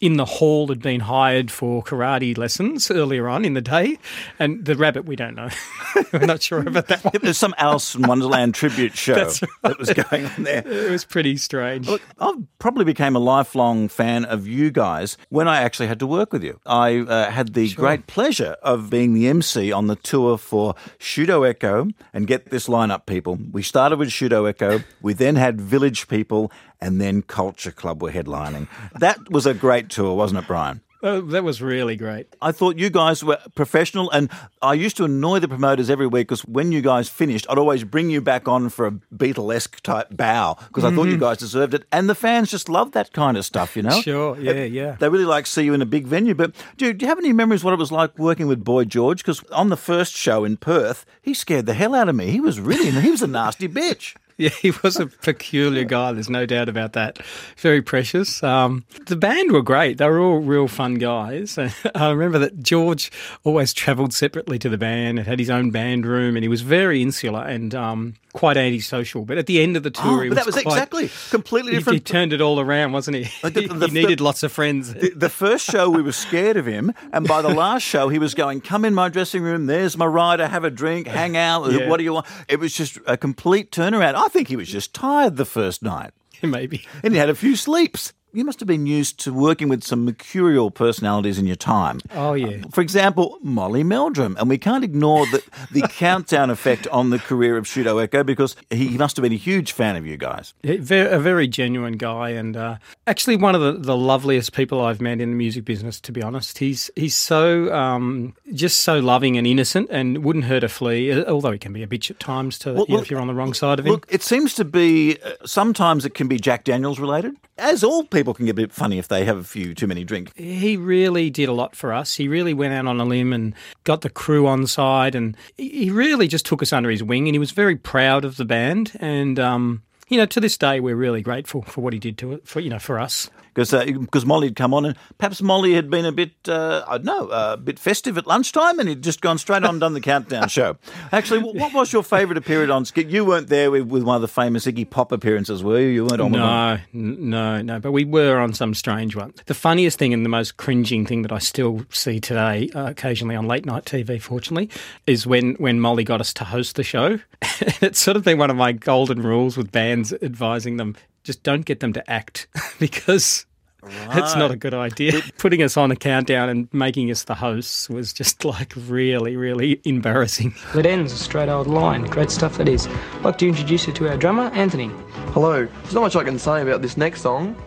in 0.00 0.16
the 0.16 0.24
hall 0.24 0.68
had 0.68 0.82
been 0.82 1.00
hired 1.00 1.50
for 1.50 1.82
karate 1.82 2.36
lessons 2.36 2.90
earlier 2.90 3.28
on 3.28 3.44
in 3.44 3.54
the 3.54 3.60
day, 3.60 3.98
and 4.38 4.64
the 4.64 4.74
rabbit 4.74 5.04
we 5.04 5.16
don't 5.16 5.34
know. 5.34 5.48
We're 6.12 6.26
not 6.26 6.42
sure 6.42 6.60
about 6.60 6.88
that 6.88 7.04
one. 7.04 7.12
There's 7.22 7.38
some 7.38 7.54
Alice 7.58 7.94
in 7.94 8.02
Wonderland 8.02 8.54
tribute 8.54 8.96
show 8.96 9.14
That's 9.14 9.40
that 9.62 9.78
was 9.78 9.92
going 9.92 10.26
on 10.26 10.42
there. 10.42 10.66
It 10.66 10.90
was 10.90 11.04
pretty 11.04 11.36
strange. 11.36 11.86
Look, 11.88 12.02
I 12.20 12.34
probably 12.58 12.84
became 12.84 13.16
a 13.16 13.20
lifelong 13.20 13.88
fan 13.88 14.24
of 14.24 14.46
you 14.46 14.70
guys 14.70 15.16
when 15.28 15.48
I 15.48 15.62
actually 15.62 15.86
had 15.86 16.00
to 16.00 16.06
work 16.06 16.32
with 16.32 16.42
you. 16.42 16.60
I 16.66 16.98
uh, 16.98 17.30
had 17.30 17.54
the 17.54 17.72
great 17.74 18.06
pleasure 18.06 18.56
of 18.62 18.90
being 18.90 19.14
the 19.14 19.28
MC 19.28 19.72
on 19.72 19.86
the 19.86 19.96
tour 19.96 20.38
for 20.38 20.74
Pseudo 20.98 21.42
Echo. 21.44 21.88
And 22.12 22.26
get 22.26 22.50
this 22.50 22.68
lineup, 22.68 23.06
people. 23.06 23.38
We 23.52 23.62
started 23.62 23.98
with 23.98 24.12
Pseudo 24.12 24.44
Echo. 24.44 24.80
We 25.02 25.14
then 25.14 25.36
had 25.36 25.60
Village 25.60 26.08
People, 26.08 26.52
and 26.84 27.00
then 27.00 27.22
Culture 27.22 27.70
Club 27.70 28.02
were 28.02 28.12
headlining. 28.12 28.68
That 29.00 29.30
was 29.30 29.46
a 29.46 29.54
great 29.54 29.88
tour, 29.88 30.14
wasn't 30.14 30.44
it, 30.44 30.46
Brian? 30.46 30.82
Oh, 31.02 31.20
that 31.20 31.44
was 31.44 31.60
really 31.60 31.96
great. 31.96 32.34
I 32.40 32.52
thought 32.52 32.78
you 32.78 32.88
guys 32.88 33.22
were 33.22 33.38
professional, 33.54 34.10
and 34.10 34.30
I 34.62 34.72
used 34.72 34.96
to 34.98 35.04
annoy 35.04 35.38
the 35.38 35.48
promoters 35.48 35.90
every 35.90 36.06
week 36.06 36.28
because 36.28 36.46
when 36.46 36.72
you 36.72 36.80
guys 36.80 37.10
finished, 37.10 37.46
I'd 37.48 37.58
always 37.58 37.84
bring 37.84 38.08
you 38.08 38.22
back 38.22 38.48
on 38.48 38.70
for 38.70 38.86
a 38.86 38.90
Beatlesque 39.14 39.80
type 39.80 40.08
bow 40.10 40.56
because 40.68 40.84
I 40.84 40.94
thought 40.94 41.04
you 41.04 41.12
mm-hmm. 41.12 41.20
guys 41.20 41.38
deserved 41.38 41.74
it, 41.74 41.84
and 41.92 42.08
the 42.08 42.14
fans 42.14 42.50
just 42.50 42.70
love 42.70 42.92
that 42.92 43.12
kind 43.12 43.36
of 43.36 43.44
stuff, 43.44 43.76
you 43.76 43.82
know. 43.82 44.00
Sure, 44.00 44.38
yeah, 44.38 44.64
yeah. 44.64 44.96
They 44.98 45.08
really 45.08 45.26
like 45.26 45.44
to 45.46 45.50
see 45.50 45.64
you 45.64 45.74
in 45.74 45.82
a 45.82 45.86
big 45.86 46.06
venue. 46.06 46.34
But 46.34 46.54
dude, 46.78 46.98
do 46.98 47.04
you 47.04 47.08
have 47.08 47.18
any 47.18 47.34
memories 47.34 47.64
what 47.64 47.74
it 47.74 47.78
was 47.78 47.92
like 47.92 48.18
working 48.18 48.46
with 48.46 48.64
Boy 48.64 48.84
George? 48.84 49.18
Because 49.18 49.42
on 49.44 49.68
the 49.68 49.76
first 49.76 50.14
show 50.14 50.44
in 50.44 50.56
Perth, 50.56 51.04
he 51.20 51.34
scared 51.34 51.66
the 51.66 51.74
hell 51.74 51.94
out 51.94 52.08
of 52.08 52.16
me. 52.16 52.30
He 52.30 52.40
was 52.40 52.60
really 52.60 52.90
he 52.90 53.10
was 53.10 53.22
a 53.22 53.26
nasty 53.26 53.68
bitch. 53.68 54.14
Yeah, 54.38 54.48
he 54.50 54.72
was 54.82 54.98
a 54.98 55.06
peculiar 55.06 55.84
guy. 55.84 56.10
There's 56.12 56.28
no 56.28 56.44
doubt 56.44 56.68
about 56.68 56.92
that. 56.94 57.18
Very 57.56 57.80
precious. 57.80 58.42
Um, 58.42 58.84
the 59.06 59.14
band 59.14 59.52
were 59.52 59.62
great. 59.62 59.98
They 59.98 60.08
were 60.08 60.18
all 60.18 60.38
real 60.40 60.66
fun 60.66 60.94
guys. 60.94 61.56
I 61.94 62.10
remember 62.10 62.40
that 62.40 62.60
George 62.60 63.12
always 63.44 63.72
travelled 63.72 64.12
separately 64.12 64.58
to 64.58 64.68
the 64.68 64.76
band 64.76 65.18
and 65.20 65.28
had 65.28 65.38
his 65.38 65.50
own 65.50 65.70
band 65.70 66.04
room, 66.04 66.36
and 66.36 66.42
he 66.42 66.48
was 66.48 66.62
very 66.62 67.00
insular 67.00 67.44
and 67.44 67.76
um, 67.76 68.14
quite 68.32 68.56
antisocial. 68.56 69.24
But 69.24 69.38
at 69.38 69.46
the 69.46 69.62
end 69.62 69.76
of 69.76 69.84
the 69.84 69.90
tour, 69.92 70.04
Oh, 70.18 70.20
he 70.22 70.28
but 70.30 70.34
that 70.34 70.46
was 70.46 70.56
quite- 70.56 70.66
exactly 70.66 71.10
completely 71.30 71.70
different. 71.72 71.94
he 71.98 72.00
turned 72.00 72.32
it 72.32 72.40
all 72.40 72.58
around, 72.58 72.90
wasn't 72.90 73.18
he? 73.18 73.30
Like 73.44 73.54
the- 73.54 73.60
he, 73.62 73.66
the- 73.68 73.86
he 73.86 73.92
needed 73.94 74.18
the- 74.18 74.24
lots 74.24 74.42
of 74.42 74.50
friends. 74.50 74.94
The- 74.94 75.12
the 75.14 75.30
first 75.30 75.64
show 75.70 75.88
we 75.90 76.02
were 76.02 76.10
scared 76.12 76.56
of 76.56 76.66
him, 76.66 76.92
and 77.12 77.28
by 77.28 77.40
the 77.40 77.54
last 77.54 77.84
show 77.84 78.08
he 78.08 78.18
was 78.18 78.34
going, 78.34 78.62
"Come 78.62 78.84
in 78.84 78.94
my 78.94 79.08
dressing 79.08 79.42
room. 79.42 79.66
There's 79.66 79.96
my 79.96 80.06
rider. 80.06 80.48
Have 80.48 80.64
a 80.64 80.70
drink. 80.70 81.06
Hang 81.06 81.36
out. 81.36 81.70
Yeah. 81.70 81.88
What 81.88 81.98
do 81.98 82.02
you 82.04 82.14
want?" 82.14 82.26
It 82.48 82.58
was 82.58 82.74
just 82.74 82.98
a 83.06 83.16
complete 83.16 83.70
turnaround. 83.70 84.23
I 84.24 84.28
think 84.28 84.48
he 84.48 84.56
was 84.56 84.68
just 84.68 84.94
tired 84.94 85.36
the 85.36 85.44
first 85.44 85.82
night, 85.82 86.12
Maybe. 86.42 86.86
and 87.02 87.12
he 87.14 87.18
had 87.20 87.30
a 87.30 87.34
few 87.34 87.56
sleeps. 87.56 88.12
You 88.34 88.44
must 88.44 88.58
have 88.58 88.66
been 88.66 88.84
used 88.86 89.20
to 89.20 89.32
working 89.32 89.68
with 89.68 89.84
some 89.84 90.04
mercurial 90.04 90.72
personalities 90.72 91.38
in 91.38 91.46
your 91.46 91.54
time. 91.54 92.00
Oh, 92.12 92.34
yeah. 92.34 92.62
For 92.72 92.80
example, 92.80 93.38
Molly 93.42 93.84
Meldrum. 93.84 94.36
And 94.40 94.48
we 94.48 94.58
can't 94.58 94.82
ignore 94.82 95.24
the, 95.26 95.40
the 95.70 95.82
countdown 95.88 96.50
effect 96.50 96.88
on 96.88 97.10
the 97.10 97.20
career 97.20 97.56
of 97.56 97.68
Pseudo 97.68 97.98
Echo 97.98 98.24
because 98.24 98.56
he 98.70 98.98
must 98.98 99.14
have 99.16 99.22
been 99.22 99.32
a 99.32 99.36
huge 99.36 99.70
fan 99.70 99.94
of 99.94 100.04
you 100.04 100.16
guys. 100.16 100.52
Yeah, 100.62 100.74
a 100.74 101.20
very 101.20 101.46
genuine 101.46 101.92
guy, 101.96 102.30
and 102.30 102.56
uh, 102.56 102.78
actually 103.06 103.36
one 103.36 103.54
of 103.54 103.60
the, 103.60 103.72
the 103.74 103.96
loveliest 103.96 104.52
people 104.52 104.80
I've 104.80 105.00
met 105.00 105.20
in 105.20 105.30
the 105.30 105.36
music 105.36 105.64
business. 105.64 106.00
To 106.00 106.10
be 106.10 106.20
honest, 106.22 106.58
he's 106.58 106.90
he's 106.96 107.14
so 107.14 107.72
um, 107.72 108.34
just 108.52 108.80
so 108.80 108.98
loving 108.98 109.36
and 109.38 109.46
innocent, 109.46 109.90
and 109.90 110.24
wouldn't 110.24 110.46
hurt 110.46 110.64
a 110.64 110.68
flea. 110.68 111.12
uh, 111.12 111.30
Although 111.30 111.52
he 111.52 111.58
can 111.58 111.72
be 111.72 111.84
a 111.84 111.86
bitch 111.86 112.10
at 112.10 112.18
times, 112.18 112.58
to 112.60 112.72
Well, 112.72 112.86
you 112.88 112.96
know, 112.96 113.02
if 113.02 113.10
you're 113.10 113.20
on 113.20 113.28
the 113.28 113.34
wrong 113.34 113.54
side 113.54 113.78
of 113.78 113.86
him. 113.86 113.92
Look, 113.92 114.06
it 114.08 114.22
seems 114.22 114.54
to 114.54 114.64
be 114.64 115.18
uh, 115.24 115.32
sometimes 115.44 116.04
it 116.04 116.14
can 116.14 116.26
be 116.26 116.38
Jack 116.38 116.64
Daniels 116.64 116.98
related, 116.98 117.36
as 117.58 117.84
all 117.84 118.04
people 118.04 118.23
can 118.32 118.46
get 118.46 118.52
a 118.52 118.54
bit 118.54 118.72
funny 118.72 118.98
if 118.98 119.08
they 119.08 119.26
have 119.26 119.36
a 119.36 119.44
few 119.44 119.74
too 119.74 119.86
many 119.86 120.04
drinks. 120.04 120.32
he 120.36 120.76
really 120.78 121.28
did 121.28 121.48
a 121.48 121.52
lot 121.52 121.76
for 121.76 121.92
us. 121.92 122.14
He 122.14 122.28
really 122.28 122.54
went 122.54 122.72
out 122.72 122.86
on 122.86 122.98
a 123.00 123.04
limb 123.04 123.32
and 123.32 123.54
got 123.84 124.00
the 124.00 124.08
crew 124.10 124.46
on 124.46 124.66
side, 124.66 125.14
and 125.14 125.36
he 125.58 125.90
really 125.90 126.28
just 126.28 126.46
took 126.46 126.62
us 126.62 126.72
under 126.72 126.88
his 126.88 127.02
wing. 127.02 127.28
And 127.28 127.34
he 127.34 127.38
was 127.38 127.50
very 127.50 127.76
proud 127.76 128.24
of 128.24 128.38
the 128.38 128.44
band, 128.46 128.92
and 129.00 129.38
um, 129.38 129.82
you 130.08 130.18
know, 130.18 130.26
to 130.26 130.40
this 130.40 130.56
day, 130.58 130.80
we're 130.80 130.96
really 130.96 131.22
grateful 131.22 131.62
for 131.62 131.80
what 131.80 131.92
he 131.92 131.98
did 131.98 132.18
to 132.18 132.32
it 132.32 132.46
for 132.46 132.60
you 132.60 132.70
know 132.70 132.78
for 132.78 132.98
us. 132.98 133.30
Because 133.54 133.70
because 133.70 134.26
Molly 134.26 134.48
had 134.48 134.56
come 134.56 134.74
on 134.74 134.84
and 134.84 134.96
perhaps 135.16 135.40
Molly 135.40 135.74
had 135.74 135.88
been 135.88 136.04
a 136.04 136.10
bit 136.10 136.32
uh, 136.48 136.84
I 136.88 136.98
don't 136.98 137.04
know 137.04 137.28
uh, 137.28 137.50
a 137.54 137.56
bit 137.56 137.78
festive 137.78 138.18
at 138.18 138.26
lunchtime 138.26 138.80
and 138.80 138.88
he'd 138.88 139.02
just 139.02 139.20
gone 139.20 139.38
straight 139.38 139.62
on 139.62 139.70
and 139.70 139.80
done 139.80 139.94
the 139.94 140.00
countdown 140.00 140.48
show. 140.48 140.76
Actually, 141.12 141.38
what, 141.38 141.72
was 141.72 141.92
your 141.92 142.02
favourite 142.02 142.36
appearance 142.36 142.72
on 142.72 142.84
skit? 142.84 143.06
You 143.06 143.24
weren't 143.24 143.48
there 143.48 143.70
with, 143.70 143.86
with 143.86 144.02
one 144.02 144.16
of 144.16 144.22
the 144.22 144.28
famous 144.28 144.66
Iggy 144.66 144.90
Pop 144.90 145.12
appearances, 145.12 145.62
were 145.62 145.78
you? 145.78 145.86
You 145.86 146.04
weren't 146.04 146.20
on 146.20 146.32
one. 146.32 146.40
No, 146.40 146.78
n- 146.92 147.30
no, 147.30 147.62
no. 147.62 147.78
But 147.78 147.92
we 147.92 148.04
were 148.04 148.38
on 148.38 148.54
some 148.54 148.74
strange 148.74 149.14
one. 149.14 149.32
The 149.46 149.54
funniest 149.54 149.98
thing 150.00 150.12
and 150.12 150.24
the 150.24 150.28
most 150.28 150.56
cringing 150.56 151.06
thing 151.06 151.22
that 151.22 151.30
I 151.30 151.38
still 151.38 151.86
see 151.90 152.18
today, 152.18 152.70
uh, 152.74 152.90
occasionally 152.90 153.36
on 153.36 153.46
late 153.46 153.64
night 153.64 153.84
TV, 153.84 154.20
fortunately, 154.20 154.68
is 155.06 155.28
when, 155.28 155.54
when 155.54 155.80
Molly 155.80 156.02
got 156.02 156.20
us 156.20 156.32
to 156.34 156.44
host 156.44 156.74
the 156.74 156.82
show. 156.82 157.20
it's 157.80 158.00
sort 158.00 158.16
of 158.16 158.24
been 158.24 158.38
one 158.38 158.50
of 158.50 158.56
my 158.56 158.72
golden 158.72 159.22
rules 159.22 159.56
with 159.56 159.70
bands 159.70 159.93
advising 160.02 160.76
them 160.76 160.96
just 161.24 161.42
don't 161.42 161.64
get 161.64 161.80
them 161.80 161.92
to 161.94 162.10
act 162.10 162.46
because. 162.78 163.46
It's 163.86 164.34
not 164.34 164.50
a 164.50 164.56
good 164.56 164.72
idea. 164.72 165.20
Putting 165.38 165.62
us 165.62 165.76
on 165.76 165.90
a 165.90 165.96
countdown 165.96 166.48
and 166.48 166.72
making 166.72 167.10
us 167.10 167.24
the 167.24 167.34
hosts 167.34 167.90
was 167.90 168.14
just 168.14 168.42
like 168.42 168.72
really, 168.88 169.36
really 169.36 169.78
embarrassing. 169.84 170.54
It 170.74 170.86
ends 170.86 171.12
a 171.12 171.18
straight 171.18 171.50
old 171.50 171.66
line. 171.66 172.04
Great 172.04 172.30
stuff 172.30 172.56
that 172.56 172.66
is. 172.66 172.86
I'd 172.86 173.20
like 173.20 173.36
to 173.38 173.46
introduce 173.48 173.86
you 173.86 173.92
to 173.92 174.08
our 174.08 174.16
drummer, 174.16 174.44
Anthony. 174.54 174.90
Hello. 175.32 175.66
There's 175.66 175.92
not 175.92 176.00
much 176.00 176.16
I 176.16 176.24
can 176.24 176.38
say 176.38 176.62
about 176.62 176.80
this 176.80 176.96
next 176.96 177.20
song. 177.20 177.62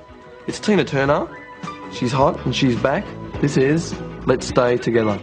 It's 0.48 0.60
Tina 0.60 0.84
Turner. 0.84 1.27
She's 1.93 2.12
hot 2.12 2.43
and 2.46 2.55
she's 2.55 2.75
back. 2.77 3.05
This 3.39 3.55
is 3.55 3.93
Let's 4.25 4.48
Stay 4.48 4.77
Together. 4.77 5.19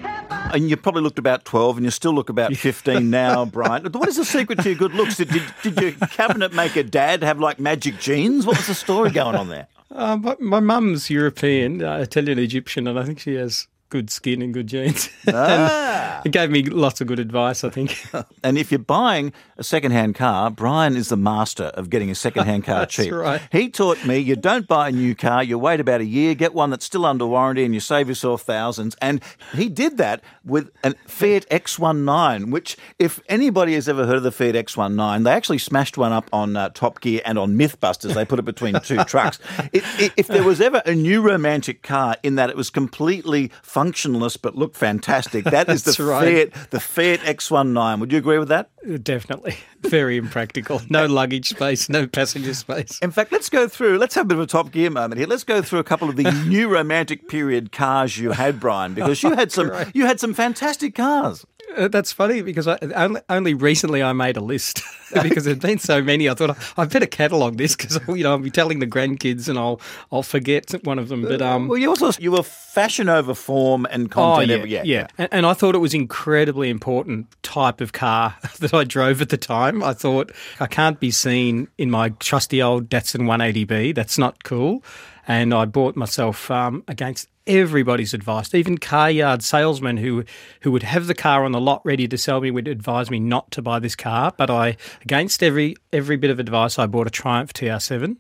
And 0.53 0.69
you 0.69 0.77
probably 0.77 1.03
looked 1.03 1.19
about 1.19 1.45
12 1.45 1.79
and 1.79 1.85
you 1.85 1.91
still 1.91 2.13
look 2.13 2.29
about 2.29 2.55
15 2.55 3.11
now, 3.11 3.45
Brian. 3.57 3.85
What 3.87 4.09
is 4.09 4.17
the 4.17 4.25
secret 4.25 4.61
to 4.61 4.71
your 4.71 4.79
good 4.79 4.95
looks? 4.95 5.17
Did, 5.17 5.29
did, 5.63 5.81
your 5.81 5.93
cabinet 5.93 6.53
maker 6.53 6.83
dad 6.83 7.23
have 7.23 7.41
like 7.41 7.59
magic 7.59 7.99
genes? 7.99 8.47
What 8.47 8.57
was 8.57 8.67
the 8.67 8.75
story 8.75 9.11
going 9.11 9.37
on 9.37 9.49
there? 9.49 9.69
Uh, 9.91 10.17
my, 10.17 10.37
my 10.41 10.61
mum's 10.61 11.09
European, 11.11 11.83
uh, 11.83 11.99
Italian 11.99 12.39
Egyptian, 12.39 12.87
and 12.87 12.99
I 12.99 13.05
think 13.05 13.21
she 13.21 13.35
has 13.35 13.69
good 13.89 14.11
skin 14.11 14.43
and 14.43 14.53
good 14.55 14.67
genes. 14.67 15.09
Ah. 15.29 16.21
it 16.25 16.33
gave 16.33 16.51
me 16.51 16.63
lots 16.65 17.01
of 17.01 17.07
good 17.07 17.19
advice, 17.19 17.65
I 17.65 17.71
think. 17.71 18.05
And 18.43 18.59
if 18.59 18.71
you're 18.71 18.79
buying 18.79 19.33
a 19.57 19.65
second-hand 19.65 20.15
car, 20.17 20.51
Brian 20.51 20.97
is 20.97 21.09
the 21.09 21.17
master 21.17 21.65
of 21.65 21.89
getting 21.89 22.11
a 22.11 22.15
second-hand 22.15 22.65
car 22.69 22.81
That's 22.81 22.95
cheap. 22.95 23.13
right. 23.13 23.41
He 23.51 23.71
taught 23.71 24.05
me 24.05 24.19
you 24.19 24.37
don't 24.37 24.67
buy 24.69 24.89
a 24.89 24.93
new 24.93 25.15
car, 25.15 25.43
you 25.43 25.59
wait 25.59 25.81
about 25.81 26.01
a 26.03 26.05
year, 26.05 26.35
get 26.35 26.53
one 26.55 26.71
that's 26.71 26.85
still 26.85 27.07
under 27.07 27.27
warranty, 27.27 27.65
and 27.65 27.73
you 27.73 27.81
save 27.81 28.09
yourself 28.09 28.43
thousands. 28.43 28.97
And 29.01 29.23
he 29.55 29.69
did 29.69 29.97
that 29.97 30.23
with 30.45 30.71
a 30.83 30.95
Fiat 31.07 31.49
X19, 31.49 32.51
which, 32.51 32.77
if 32.99 33.21
anybody 33.29 33.75
has 33.75 33.89
ever 33.89 34.07
heard 34.07 34.17
of 34.17 34.23
the 34.23 34.33
Fiat 34.33 34.55
X19, 34.55 35.25
they 35.25 35.31
actually 35.33 35.59
smashed 35.59 35.97
one 35.97 36.13
up 36.13 36.29
on 36.33 36.57
uh, 36.57 36.69
Top 36.71 37.01
Gear 37.01 37.21
and 37.25 37.39
on 37.39 37.55
MythBusters. 37.57 38.15
They 38.15 38.25
put 38.25 38.39
it 38.39 38.45
between 38.45 38.79
two 38.81 39.03
trucks. 39.05 39.39
It, 39.73 39.85
it, 39.99 40.13
if 40.17 40.27
there 40.27 40.45
was 40.45 40.61
ever 40.61 40.83
a 40.85 40.95
new 40.95 41.23
romantic 41.23 41.83
car 41.83 42.17
in 42.23 42.35
that 42.37 42.51
it 42.51 42.57
was 42.57 42.69
completely 42.71 43.51
functionless 43.85 44.37
but 44.37 44.57
look 44.57 44.75
fantastic. 44.75 45.45
That 45.45 45.69
is 45.69 45.83
the 45.97 46.05
right. 46.05 46.53
Fiat, 46.53 46.71
the 46.71 46.81
Fiat 46.81 47.21
X19. 47.21 48.01
Would 48.01 48.13
you 48.13 48.19
agree 48.19 48.39
with 48.39 48.49
that? 48.49 48.71
Uh, 48.89 48.99
definitely. 49.03 49.57
Very 49.83 50.17
impractical. 50.17 50.81
No 50.89 51.07
luggage 51.21 51.51
space, 51.51 51.89
no 51.89 52.07
passenger 52.07 52.55
space. 52.55 52.99
In 53.01 53.11
fact, 53.11 53.33
let's 53.33 53.51
go 53.51 53.69
through. 53.69 53.99
Let's 53.99 54.15
have 54.15 54.27
a 54.27 54.29
bit 54.29 54.39
of 54.39 54.45
a 54.45 54.47
Top 54.47 54.73
Gear 54.73 54.91
moment 54.91 55.19
here. 55.19 55.27
Let's 55.27 55.45
go 55.45 55.61
through 55.61 55.81
a 55.81 55.85
couple 55.85 56.09
of 56.09 56.17
the 56.17 56.31
new 56.47 56.69
romantic 56.69 57.29
period 57.29 57.73
cars 57.73 58.17
you 58.19 58.33
had, 58.33 58.61
Brian, 58.61 58.95
because 58.95 59.23
you 59.23 59.35
had 59.35 59.53
some. 59.53 59.71
You 59.93 60.07
had 60.07 60.21
some 60.21 60.35
fantastic 60.35 60.95
cars. 60.95 61.45
Uh, 61.77 61.89
that's 61.89 62.13
funny 62.13 62.43
because 62.43 62.69
I, 62.69 62.79
only, 62.95 63.21
only 63.29 63.55
recently 63.55 64.03
I 64.03 64.13
made 64.13 64.37
a 64.37 64.41
list 64.41 64.83
because 65.23 65.45
there'd 65.45 65.61
been 65.61 65.79
so 65.79 66.03
many. 66.03 66.29
I 66.29 66.35
thought 66.35 66.57
I 66.77 66.85
better 66.87 67.07
catalogue 67.07 67.57
this 67.57 67.75
because 67.77 67.99
you 68.09 68.23
know 68.23 68.33
I'll 68.33 68.39
be 68.39 68.51
telling 68.51 68.79
the 68.79 68.87
grandkids 68.87 69.49
and 69.49 69.59
I'll 69.59 69.81
I'll 70.13 70.23
forget 70.23 70.71
one 70.85 70.99
of 70.99 71.09
them. 71.09 71.23
But 71.23 71.43
um, 71.43 71.69
Well, 71.69 71.79
you 71.79 71.89
also 71.89 72.11
you 72.19 72.33
were 72.33 72.43
fashion 72.43 73.09
over 73.09 73.35
form 73.35 73.87
and 73.91 74.11
content. 74.11 74.51
Oh, 74.51 74.55
every- 74.55 74.71
yeah, 74.71 74.83
yeah. 74.85 75.07
And, 75.19 75.29
and 75.33 75.47
I 75.47 75.55
thought 75.55 75.75
it 75.75 75.79
was 75.79 75.95
incredibly 75.95 76.71
important 76.71 77.27
type 77.43 77.81
of 77.81 77.93
car 77.93 78.37
that 78.61 78.73
I 78.75 78.85
drove 78.85 79.21
at 79.23 79.29
the 79.31 79.37
time. 79.37 79.83
I 79.83 79.93
thought 79.95 80.33
I 80.61 80.67
can't 80.67 81.01
be 81.01 81.11
seen 81.11 81.69
in 81.79 81.91
my 81.91 82.11
trusty 82.11 82.63
old 82.63 82.89
Datsun 82.89 83.23
180B. 83.23 83.95
That's 83.95 84.19
not 84.19 84.45
cool. 84.45 84.83
And 85.27 85.55
I 85.55 85.65
bought 85.65 85.97
myself 85.97 86.51
um, 86.51 86.85
against 86.87 87.29
everybody's 87.47 88.15
advice. 88.15 88.55
Even 88.55 88.79
car 88.79 89.11
yard 89.11 89.43
salesmen 89.43 89.99
who 89.99 90.25
who 90.63 90.73
would 90.73 90.83
have 90.83 91.07
the 91.07 91.15
car 91.15 91.45
on 91.45 91.53
the 91.53 91.61
lot 91.61 91.81
ready 91.85 92.09
to 92.09 92.19
sell 92.19 92.41
me 92.41 92.51
would 92.51 92.69
advise 92.69 93.11
me 93.11 93.19
not 93.21 93.51
to 93.53 93.63
buy 93.63 93.79
this 93.79 93.95
car. 93.97 94.33
But 94.37 94.51
I, 94.51 94.77
against 95.03 95.43
every 95.43 95.77
every 95.93 96.17
bit 96.17 96.31
of 96.31 96.39
advice, 96.41 96.79
I 96.79 96.87
bought 96.87 97.07
a 97.07 97.11
Triumph 97.11 97.53
TR7. 97.53 98.17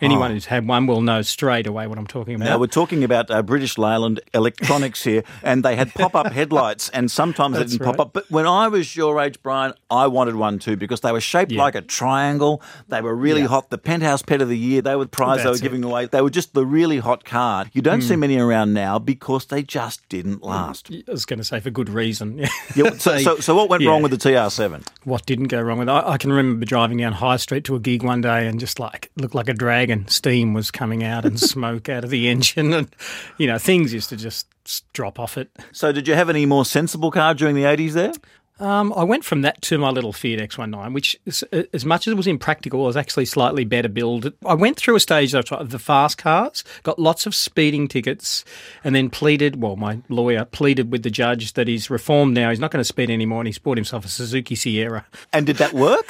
Anyone 0.00 0.32
who's 0.32 0.46
had 0.46 0.66
one 0.66 0.88
will 0.88 1.00
know 1.00 1.22
straight 1.22 1.64
away 1.68 1.86
what 1.86 1.96
I'm 1.96 2.08
talking 2.08 2.34
about. 2.34 2.46
Now 2.46 2.58
we're 2.58 2.66
talking 2.66 3.04
about 3.04 3.30
uh, 3.30 3.40
British 3.40 3.78
Leyland 3.78 4.18
Electronics 4.34 5.04
here, 5.04 5.22
and 5.44 5.64
they 5.64 5.76
had 5.76 5.94
pop-up 5.94 6.32
headlights, 6.32 6.88
and 6.88 7.08
sometimes 7.08 7.56
That's 7.56 7.70
they 7.70 7.78
didn't 7.78 7.86
right. 7.86 7.96
pop 7.96 8.06
up. 8.08 8.12
But 8.12 8.28
when 8.28 8.44
I 8.44 8.66
was 8.66 8.96
your 8.96 9.20
age, 9.20 9.40
Brian, 9.44 9.74
I 9.92 10.08
wanted 10.08 10.34
one 10.34 10.58
too 10.58 10.76
because 10.76 11.02
they 11.02 11.12
were 11.12 11.20
shaped 11.20 11.52
Yeah. 11.52 11.62
like 11.62 11.76
a 11.76 11.82
triangle. 11.82 12.60
They 12.88 13.00
were 13.00 13.14
really 13.14 13.42
Yeah. 13.42 13.46
hot. 13.46 13.70
The 13.70 13.78
penthouse 13.78 14.22
pet 14.22 14.42
of 14.42 14.48
the 14.48 14.58
year. 14.58 14.82
They 14.82 14.96
were 14.96 15.04
the 15.04 15.10
prize 15.10 15.38
they 15.38 15.44
were 15.44 15.50
That's 15.52 15.60
it. 15.60 15.62
Hmm. 15.62 15.66
giving 15.66 15.84
away. 15.84 16.06
They 16.06 16.20
were 16.20 16.30
just 16.30 16.52
the 16.52 16.66
really 16.66 16.98
hot 16.98 17.24
car. 17.24 17.66
You 17.72 17.80
don't 17.82 18.02
see 18.02 18.16
many 18.16 18.38
around 18.38 18.61
now 18.66 18.98
because 18.98 19.46
they 19.46 19.62
just 19.62 20.08
didn't 20.08 20.40
mm, 20.40 20.46
last. 20.46 20.90
I 20.90 21.10
was 21.10 21.24
going 21.24 21.38
to 21.38 21.44
say 21.44 21.60
for 21.60 21.70
good 21.70 21.88
reason. 21.88 22.44
Yeah, 22.74 22.90
so, 22.96 23.18
so, 23.18 23.36
so 23.38 23.54
what 23.54 23.68
went 23.68 23.82
Yeah. 23.82 23.90
wrong 23.90 24.02
with 24.02 24.12
the 24.12 24.16
TR7? 24.16 24.86
what 25.04 25.26
didn't 25.26 25.48
go 25.48 25.60
wrong 25.60 25.78
with 25.78 25.88
it. 25.88 25.92
I, 25.92 26.12
I 26.12 26.18
can 26.18 26.30
remember 26.32 26.64
driving 26.64 26.98
down 26.98 27.12
High 27.12 27.36
Street 27.36 27.64
to 27.64 27.74
a 27.76 27.80
gig 27.80 28.02
one 28.02 28.20
day 28.22 28.46
and 28.46 28.58
just 28.58 28.80
like 28.80 29.10
looked 29.16 29.34
like 29.34 29.48
a 29.48 29.54
dragon. 29.54 30.06
Steam 30.08 30.54
was 30.54 30.70
coming 30.70 31.04
out 31.04 31.24
and 31.24 31.38
smoke 31.52 31.88
out 31.88 32.04
of 32.04 32.10
the 32.10 32.28
engine, 32.28 32.72
and 32.72 32.94
you 33.36 33.46
know 33.46 33.58
things 33.58 33.92
used 33.92 34.08
to 34.10 34.16
just 34.16 34.46
drop 34.92 35.18
off 35.18 35.36
it. 35.36 35.50
So 35.72 35.92
did 35.92 36.06
you 36.08 36.14
have 36.14 36.30
any 36.30 36.46
more 36.46 36.64
sensible 36.64 37.10
car 37.10 37.34
during 37.34 37.54
the 37.56 37.64
80s 37.64 37.92
there? 37.92 38.12
Um, 38.60 38.92
I 38.94 39.02
went 39.02 39.24
from 39.24 39.42
that 39.42 39.60
to 39.62 39.78
my 39.78 39.90
little 39.90 40.12
Fiat 40.12 40.38
X19, 40.38 40.92
which, 40.92 41.16
is- 41.26 41.42
as 41.72 41.84
much 41.84 42.06
as 42.06 42.12
it 42.12 42.16
was 42.16 42.26
impractical, 42.28 42.84
was 42.84 42.96
actually 42.96 43.24
slightly 43.24 43.64
better 43.64 43.88
build. 43.88 44.32
I 44.46 44.54
went 44.54 44.76
through 44.76 44.94
a 44.94 45.00
stage 45.00 45.34
of 45.34 45.70
the 45.70 45.78
fast 45.80 46.18
cars, 46.18 46.62
got 46.84 46.98
lots 46.98 47.26
of 47.26 47.34
speeding 47.34 47.88
tickets, 47.88 48.44
and 48.84 48.94
then 48.94 49.10
pleaded. 49.10 49.60
Well, 49.60 49.74
my 49.76 49.98
lawyer 50.08 50.44
pleaded 50.44 50.92
with 50.92 51.02
the 51.02 51.10
judge 51.10 51.54
that 51.54 51.66
he's 51.66 51.90
reformed 51.90 52.34
now. 52.34 52.50
He's 52.50 52.60
not 52.60 52.70
going 52.70 52.80
to 52.80 52.84
speed 52.84 53.10
anymore, 53.10 53.40
and 53.40 53.48
he's 53.48 53.58
bought 53.58 53.78
himself 53.78 54.04
a 54.04 54.08
Suzuki 54.08 54.54
Sierra. 54.54 55.06
And 55.32 55.44
did 55.46 55.56
that 55.56 55.72
work? 55.72 56.06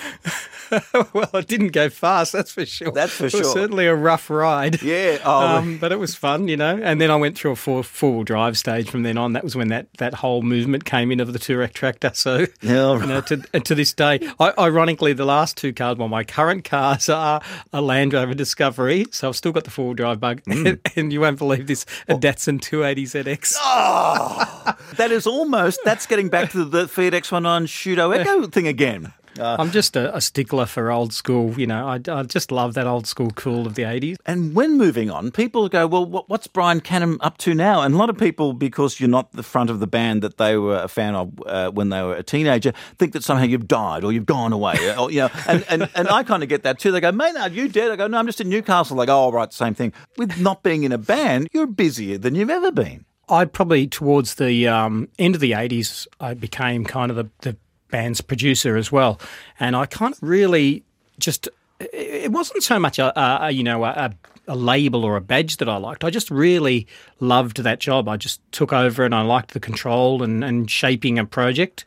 well, 1.15 1.31
it 1.35 1.47
didn't 1.49 1.73
go 1.73 1.89
fast, 1.89 2.33
that's 2.33 2.51
for 2.53 2.67
sure. 2.67 2.93
That's 2.93 3.13
for 3.13 3.27
It 3.27 3.33
was 3.35 3.43
sure. 3.43 3.53
certainly 3.55 3.87
a 3.87 3.95
rough 3.95 4.29
ride. 4.29 4.83
Yeah. 4.83 5.19
Oh, 5.25 5.57
Um, 5.59 5.79
but 5.79 5.93
it 5.93 5.99
was 5.99 6.15
fun, 6.15 6.49
you 6.49 6.57
know. 6.57 6.79
And 6.83 7.01
then 7.01 7.11
I 7.11 7.17
went 7.17 7.37
through 7.39 7.53
a 7.53 7.57
four 7.57 7.83
four 7.85 8.13
wheel 8.13 8.25
drive 8.25 8.59
stage 8.59 8.91
from 8.91 9.05
then 9.05 9.17
on. 9.17 9.33
That 9.33 9.45
was 9.45 9.57
when 9.57 9.69
that, 9.69 9.87
that 9.99 10.15
whole 10.15 10.43
movement 10.43 10.85
came 10.85 11.11
in 11.13 11.21
of 11.21 11.33
the 11.33 11.39
Toorak 11.39 11.73
tractor. 11.73 12.11
So, 12.15 12.32
Yeah, 12.63 12.99
you 13.01 13.07
know, 13.07 13.21
to, 13.23 13.37
to 13.37 13.75
this 13.75 13.93
day, 13.93 14.21
I, 14.41 14.53
ironically, 14.59 15.13
the 15.13 15.25
last 15.25 15.57
two 15.57 15.73
cars, 15.73 15.97
well, 15.99 16.09
my 16.09 16.25
current 16.25 16.65
cars 16.65 17.09
are 17.09 17.41
a 17.73 17.81
Land 17.81 18.13
Rover 18.13 18.35
Discovery. 18.35 19.07
So 19.11 19.29
I've 19.29 19.37
still 19.37 19.53
got 19.53 19.65
the 19.65 19.71
four 19.71 19.87
wheel 19.87 19.95
drive 19.95 20.21
bug, 20.21 20.43
Mm. 20.43 20.67
and, 20.69 20.81
and 20.97 21.13
you 21.13 21.21
won't 21.21 21.39
believe 21.39 21.67
this, 21.67 21.85
a 22.09 22.15
Datsun 22.15 22.61
280ZX. 22.61 23.57
Oh, 23.61 24.75
that 24.97 25.11
is 25.13 25.27
almost 25.27 25.81
that's 25.85 26.07
getting 26.07 26.29
back 26.29 26.51
to 26.53 26.65
the 26.65 26.89
Fiat 26.89 27.13
X19 27.13 27.69
Pseudo 27.69 28.11
Echo 28.13 28.47
thing 28.47 28.67
again. 28.69 29.13
I'm 29.39 29.71
just 29.71 29.97
a, 29.97 30.15
a 30.15 30.21
stickler 30.21 30.67
for 30.67 30.91
old 30.91 31.13
school. 31.13 31.59
You 31.59 31.67
know, 31.67 31.87
I, 31.87 32.01
I 32.09 32.23
just 32.25 32.53
love 32.53 32.75
that 32.75 32.87
old 32.87 33.07
school 33.07 33.31
cool 33.31 33.67
of 33.67 33.75
the 33.75 33.83
80s. 33.83 34.17
And 34.27 34.55
when 34.55 34.77
moving 34.77 35.11
on, 35.11 35.31
people 35.31 35.69
go, 35.69 35.87
"Well, 35.87 36.05
what, 36.05 36.29
what's 36.29 36.47
Brian 36.47 36.81
Canham 36.81 37.19
up 37.21 37.39
to 37.39 37.55
now?" 37.55 37.83
And 37.83 37.95
a 37.95 37.99
lot 37.99 38.11
of 38.11 38.19
people, 38.19 38.53
because 38.53 39.01
you're 39.01 39.09
not 39.09 39.33
the 39.33 39.43
front 39.43 39.71
of 39.71 39.81
the 39.81 39.87
band 39.87 40.23
that 40.23 40.39
they 40.39 40.57
were 40.57 40.77
a 40.77 40.89
fan 40.89 41.15
of 41.15 41.33
uh, 41.47 41.71
when 41.71 41.89
they 41.89 42.03
were 42.03 42.15
a 42.15 42.23
teenager, 42.23 42.73
think 42.99 43.13
that 43.13 43.25
somehow 43.25 43.45
you've 43.45 43.69
died 43.69 44.05
or 44.05 44.13
you've 44.13 44.27
gone 44.27 44.53
away. 44.53 44.77
or, 44.97 45.11
you 45.11 45.21
know, 45.21 45.31
and, 45.47 45.65
and, 45.69 45.89
and 45.95 46.09
I 46.09 46.23
kind 46.23 46.43
of 46.43 46.49
get 46.49 46.63
that 46.65 46.79
too. 46.79 46.93
They 46.93 47.01
go, 47.01 47.13
"Maynard, 47.13 47.53
you 47.53 47.69
dead?" 47.69 47.91
I 47.91 47.97
go, 47.97 48.07
"No, 48.07 48.19
I'm 48.19 48.27
just 48.27 48.41
in 48.41 48.49
Newcastle." 48.49 48.97
They 48.97 49.07
go, 49.07 49.27
"Oh, 49.27 49.33
right, 49.33 49.53
same 49.53 49.75
thing." 49.75 49.93
With 50.17 50.39
not 50.41 50.63
being 50.63 50.85
in 50.85 50.93
a 50.93 50.99
band, 50.99 51.49
you're 51.53 51.67
busier 51.67 52.19
than 52.19 52.35
you've 52.35 52.51
ever 52.51 52.71
been. 52.71 53.05
I 53.29 53.45
probably 53.47 53.87
towards 53.87 54.35
the 54.35 54.69
um, 54.69 55.09
end 55.19 55.35
of 55.35 55.41
the 55.41 55.55
eighties, 55.55 56.07
I 56.21 56.35
became 56.35 56.85
kind 56.85 57.11
of 57.11 57.17
the, 57.17 57.31
the 57.41 57.57
band's 57.93 58.21
producer 58.21 58.77
as 58.77 58.91
well, 58.91 59.21
and 59.61 59.77
I 59.77 59.87
kind 59.87 60.13
of 60.13 60.21
really 60.21 60.83
just 61.21 61.49
it- 61.79 62.33
wasn't 62.33 62.65
so 62.65 62.81
much 62.81 62.99
a, 62.99 63.17
a, 63.19 63.47
a 63.47 63.51
you 63.53 63.63
know 63.63 63.85
a, 63.85 64.13
a 64.49 64.57
label 64.57 65.05
or 65.05 65.17
a 65.17 65.21
badge 65.21 65.59
that 65.59 65.69
I 65.69 65.77
liked. 65.77 66.03
I 66.03 66.11
just 66.11 66.29
really 66.31 66.89
loved 67.21 67.59
that 67.63 67.79
job. 67.79 68.09
I 68.09 68.17
just 68.17 68.41
took 68.51 68.73
over 68.73 69.05
and 69.05 69.15
I 69.15 69.23
liked 69.23 69.53
the 69.53 69.61
control 69.61 70.25
and, 70.25 70.43
and 70.43 70.69
shaping 70.69 71.17
a 71.21 71.25
project. 71.25 71.85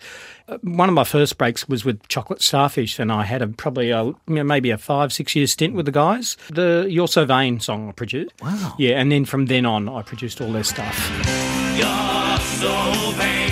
Uh, 0.48 0.58
One 0.62 0.88
of 0.88 0.96
my 0.96 1.04
first 1.04 1.38
breaks 1.38 1.68
was 1.68 1.84
with 1.84 2.08
Chocolate 2.08 2.42
Starfish, 2.42 2.98
and 3.00 3.12
I 3.12 3.24
had 3.24 3.42
a, 3.42 3.48
probably 3.48 3.90
a, 3.92 4.04
you 4.06 4.16
know, 4.28 4.44
maybe 4.46 4.70
a 4.72 4.78
five, 4.78 5.12
six 5.12 5.36
year 5.36 5.48
stint 5.48 5.74
with 5.76 5.86
the 5.86 5.92
guys. 5.92 6.38
The 6.50 6.88
You're 6.90 7.10
So 7.10 7.26
Vain 7.26 7.60
song 7.60 7.90
I 7.90 7.92
produced. 7.92 8.32
Wow. 8.42 8.76
Yeah, 8.80 9.02
and 9.02 9.12
then 9.12 9.26
from 9.26 9.48
then 9.48 9.66
on, 9.66 9.90
I 9.90 10.02
produced 10.04 10.40
all 10.40 10.52
their 10.54 10.64
stuff. 10.64 10.96
You're 11.78 12.40
so 12.40 13.12
vain. 13.18 13.45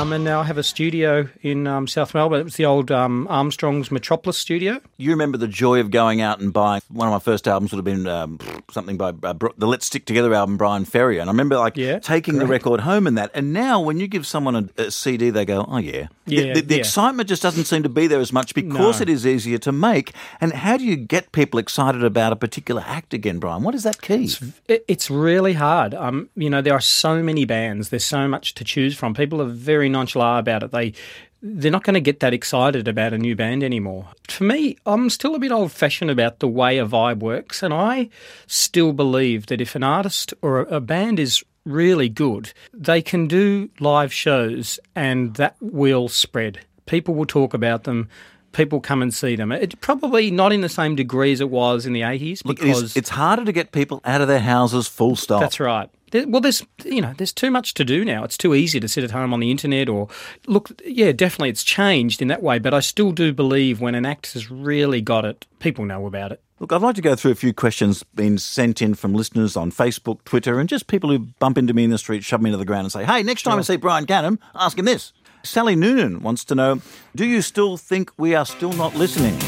Um, 0.00 0.14
and 0.14 0.24
now 0.24 0.40
I 0.40 0.44
have 0.44 0.56
a 0.56 0.62
studio 0.62 1.28
in 1.42 1.66
um, 1.66 1.86
South 1.86 2.14
Melbourne. 2.14 2.40
It 2.40 2.44
was 2.44 2.56
the 2.56 2.64
old 2.64 2.90
um, 2.90 3.26
Armstrong's 3.28 3.90
Metropolis 3.90 4.38
studio. 4.38 4.80
You 4.96 5.10
remember 5.10 5.36
the 5.36 5.46
joy 5.46 5.78
of 5.78 5.90
going 5.90 6.22
out 6.22 6.40
and 6.40 6.54
buying 6.54 6.80
one 6.88 7.06
of 7.06 7.12
my 7.12 7.18
first 7.18 7.46
albums 7.46 7.70
would 7.72 7.76
have 7.76 7.84
been 7.84 8.06
um, 8.06 8.38
something 8.70 8.96
by 8.96 9.12
uh, 9.22 9.34
the 9.58 9.66
Let's 9.66 9.84
Stick 9.84 10.06
Together 10.06 10.32
album, 10.32 10.56
Bryan 10.56 10.86
Ferry, 10.86 11.18
and 11.18 11.28
I 11.28 11.32
remember 11.34 11.58
like 11.58 11.76
Yeah, 11.76 11.98
taking 11.98 12.38
the 12.38 12.46
record 12.46 12.80
home 12.80 13.06
and 13.06 13.18
that. 13.18 13.30
And 13.34 13.52
now 13.52 13.78
when 13.78 14.00
you 14.00 14.06
give 14.08 14.26
someone 14.26 14.56
a, 14.56 14.82
a 14.84 14.90
CD, 14.90 15.28
they 15.28 15.44
go, 15.44 15.66
"Oh 15.68 15.76
yeah." 15.76 16.06
The- 16.24 16.34
Yeah, 16.34 16.54
the, 16.54 16.60
the 16.62 16.74
yeah. 16.76 16.80
excitement 16.80 17.28
just 17.28 17.42
doesn't 17.42 17.64
seem 17.64 17.82
to 17.82 17.88
be 17.90 18.06
there 18.06 18.20
as 18.20 18.32
much 18.32 18.54
because 18.54 19.00
No. 19.00 19.02
it 19.02 19.08
is 19.10 19.26
easier 19.26 19.58
to 19.58 19.72
make. 19.72 20.14
And 20.40 20.54
how 20.54 20.78
do 20.78 20.84
you 20.84 20.96
get 20.96 21.32
people 21.32 21.58
excited 21.60 22.02
about 22.04 22.32
a 22.32 22.36
particular 22.36 22.82
act 22.86 23.12
again, 23.12 23.38
Brian? 23.38 23.64
What 23.64 23.74
is 23.74 23.82
that 23.82 24.00
key? 24.00 24.30
It, 24.66 24.82
it's 24.88 25.10
really 25.10 25.52
hard. 25.54 25.92
Um, 25.92 26.30
you 26.36 26.48
know, 26.48 26.62
there 26.62 26.72
are 26.72 26.80
so 26.80 27.22
many 27.22 27.44
bands. 27.44 27.90
There's 27.90 28.04
so 28.04 28.26
much 28.28 28.54
to 28.54 28.64
choose 28.64 28.96
from. 28.96 29.12
People 29.12 29.42
are 29.42 29.46
very 29.46 29.89
nonchalant 29.90 30.40
about 30.40 30.62
it. 30.62 30.70
They 30.70 30.94
they're 31.42 31.70
not 31.70 31.84
going 31.84 31.94
to 31.94 32.00
get 32.00 32.20
that 32.20 32.34
excited 32.34 32.86
about 32.86 33.12
a 33.12 33.18
new 33.18 33.34
band 33.34 33.62
anymore. 33.62 34.08
For 34.28 34.44
me, 34.44 34.76
I'm 34.84 35.08
still 35.08 35.34
a 35.34 35.38
bit 35.38 35.52
old 35.52 35.72
fashioned 35.72 36.10
about 36.10 36.40
the 36.40 36.48
way 36.48 36.78
a 36.78 36.86
vibe 36.86 37.20
works, 37.20 37.62
and 37.62 37.72
I 37.72 38.10
still 38.46 38.92
believe 38.92 39.46
that 39.46 39.60
if 39.60 39.74
an 39.74 39.82
artist 39.82 40.34
or 40.42 40.60
a, 40.60 40.80
band 40.80 41.18
is 41.18 41.42
really 41.64 42.08
good, 42.08 42.52
they 42.74 43.00
can 43.00 43.26
do 43.26 43.70
live 43.80 44.12
shows, 44.12 44.78
and 44.94 45.34
that 45.36 45.56
will 45.60 46.08
spread. 46.08 46.60
People 46.86 47.14
will 47.14 47.26
talk 47.26 47.54
about 47.54 47.84
them. 47.84 48.08
People 48.52 48.80
come 48.80 49.00
and 49.00 49.14
see 49.14 49.36
them. 49.36 49.52
It 49.52 49.80
probably 49.80 50.30
not 50.30 50.52
in 50.52 50.60
the 50.60 50.68
same 50.68 50.96
degree 50.96 51.32
as 51.32 51.40
it 51.40 51.50
was 51.50 51.86
in 51.86 51.92
the 51.92 52.00
80s 52.00 52.44
Look, 52.44 52.56
because 52.56 52.82
it 52.82 52.84
is, 52.84 52.96
it's 52.96 53.10
harder 53.10 53.44
to 53.44 53.52
get 53.52 53.70
people 53.70 54.00
out 54.04 54.20
of 54.20 54.28
their 54.28 54.40
houses 54.40 54.88
full 54.88 55.14
stop. 55.14 55.40
that's 55.40 55.60
right. 55.60 55.88
Well, 56.12 56.40
there's 56.40 56.64
you 56.84 57.00
know 57.00 57.14
there's 57.16 57.32
too 57.32 57.50
much 57.50 57.74
to 57.74 57.84
do 57.84 58.04
now. 58.04 58.24
It's 58.24 58.38
too 58.38 58.54
easy 58.54 58.80
to 58.80 58.88
sit 58.88 59.04
at 59.04 59.10
home 59.10 59.32
on 59.32 59.40
the 59.40 59.50
internet 59.50 59.88
or 59.88 60.08
look. 60.46 60.70
Yeah, 60.84 61.12
definitely 61.12 61.50
it's 61.50 61.64
changed 61.64 62.20
in 62.20 62.28
that 62.28 62.42
way. 62.42 62.58
But 62.58 62.74
I 62.74 62.80
still 62.80 63.12
do 63.12 63.32
believe 63.32 63.80
when 63.80 63.94
an 63.94 64.06
act 64.06 64.32
has 64.34 64.50
really 64.50 65.00
got 65.00 65.24
it, 65.24 65.46
people 65.58 65.84
know 65.84 66.06
about 66.06 66.32
it. 66.32 66.42
Look, 66.58 66.72
I'd 66.72 66.82
like 66.82 66.96
to 66.96 67.02
go 67.02 67.16
through 67.16 67.30
a 67.30 67.36
few 67.36 67.54
questions 67.54 68.02
being 68.14 68.36
sent 68.36 68.82
in 68.82 68.94
from 68.94 69.14
listeners 69.14 69.56
on 69.56 69.72
Facebook, 69.72 70.22
Twitter, 70.24 70.60
and 70.60 70.68
just 70.68 70.88
people 70.88 71.08
who 71.08 71.18
bump 71.18 71.56
into 71.56 71.72
me 71.72 71.84
in 71.84 71.90
the 71.90 71.96
street, 71.96 72.22
shove 72.22 72.42
me 72.42 72.50
to 72.50 72.58
the 72.58 72.66
ground, 72.66 72.84
and 72.84 72.92
say, 72.92 73.04
"Hey, 73.04 73.22
next 73.22 73.44
time 73.44 73.58
I 73.58 73.62
see 73.62 73.76
Brian 73.76 74.06
Canham, 74.06 74.38
ask 74.54 74.78
him 74.78 74.84
this." 74.84 75.12
Sally 75.42 75.74
Noonan 75.74 76.22
wants 76.22 76.44
to 76.44 76.54
know: 76.54 76.80
Do 77.16 77.24
you 77.24 77.40
still 77.40 77.76
think 77.76 78.12
we 78.18 78.34
are 78.34 78.44
still 78.44 78.72
not 78.74 78.94
listening? 78.94 79.38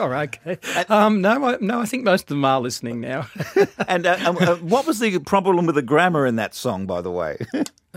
Sure. 0.00 0.16
Okay. 0.16 0.56
Um, 0.88 1.20
no, 1.20 1.44
I, 1.44 1.58
no, 1.60 1.80
I 1.80 1.84
think 1.86 2.04
most 2.04 2.22
of 2.22 2.28
them 2.28 2.44
are 2.44 2.60
listening 2.60 3.00
now. 3.00 3.26
And 3.88 4.06
uh, 4.06 4.16
um, 4.24 4.36
uh, 4.38 4.56
what 4.56 4.86
was 4.86 4.98
the 5.00 5.18
problem 5.18 5.66
with 5.66 5.74
the 5.74 5.82
grammar 5.82 6.26
in 6.26 6.36
that 6.36 6.54
song, 6.54 6.86
by 6.86 7.00
the 7.00 7.10
way? 7.10 7.36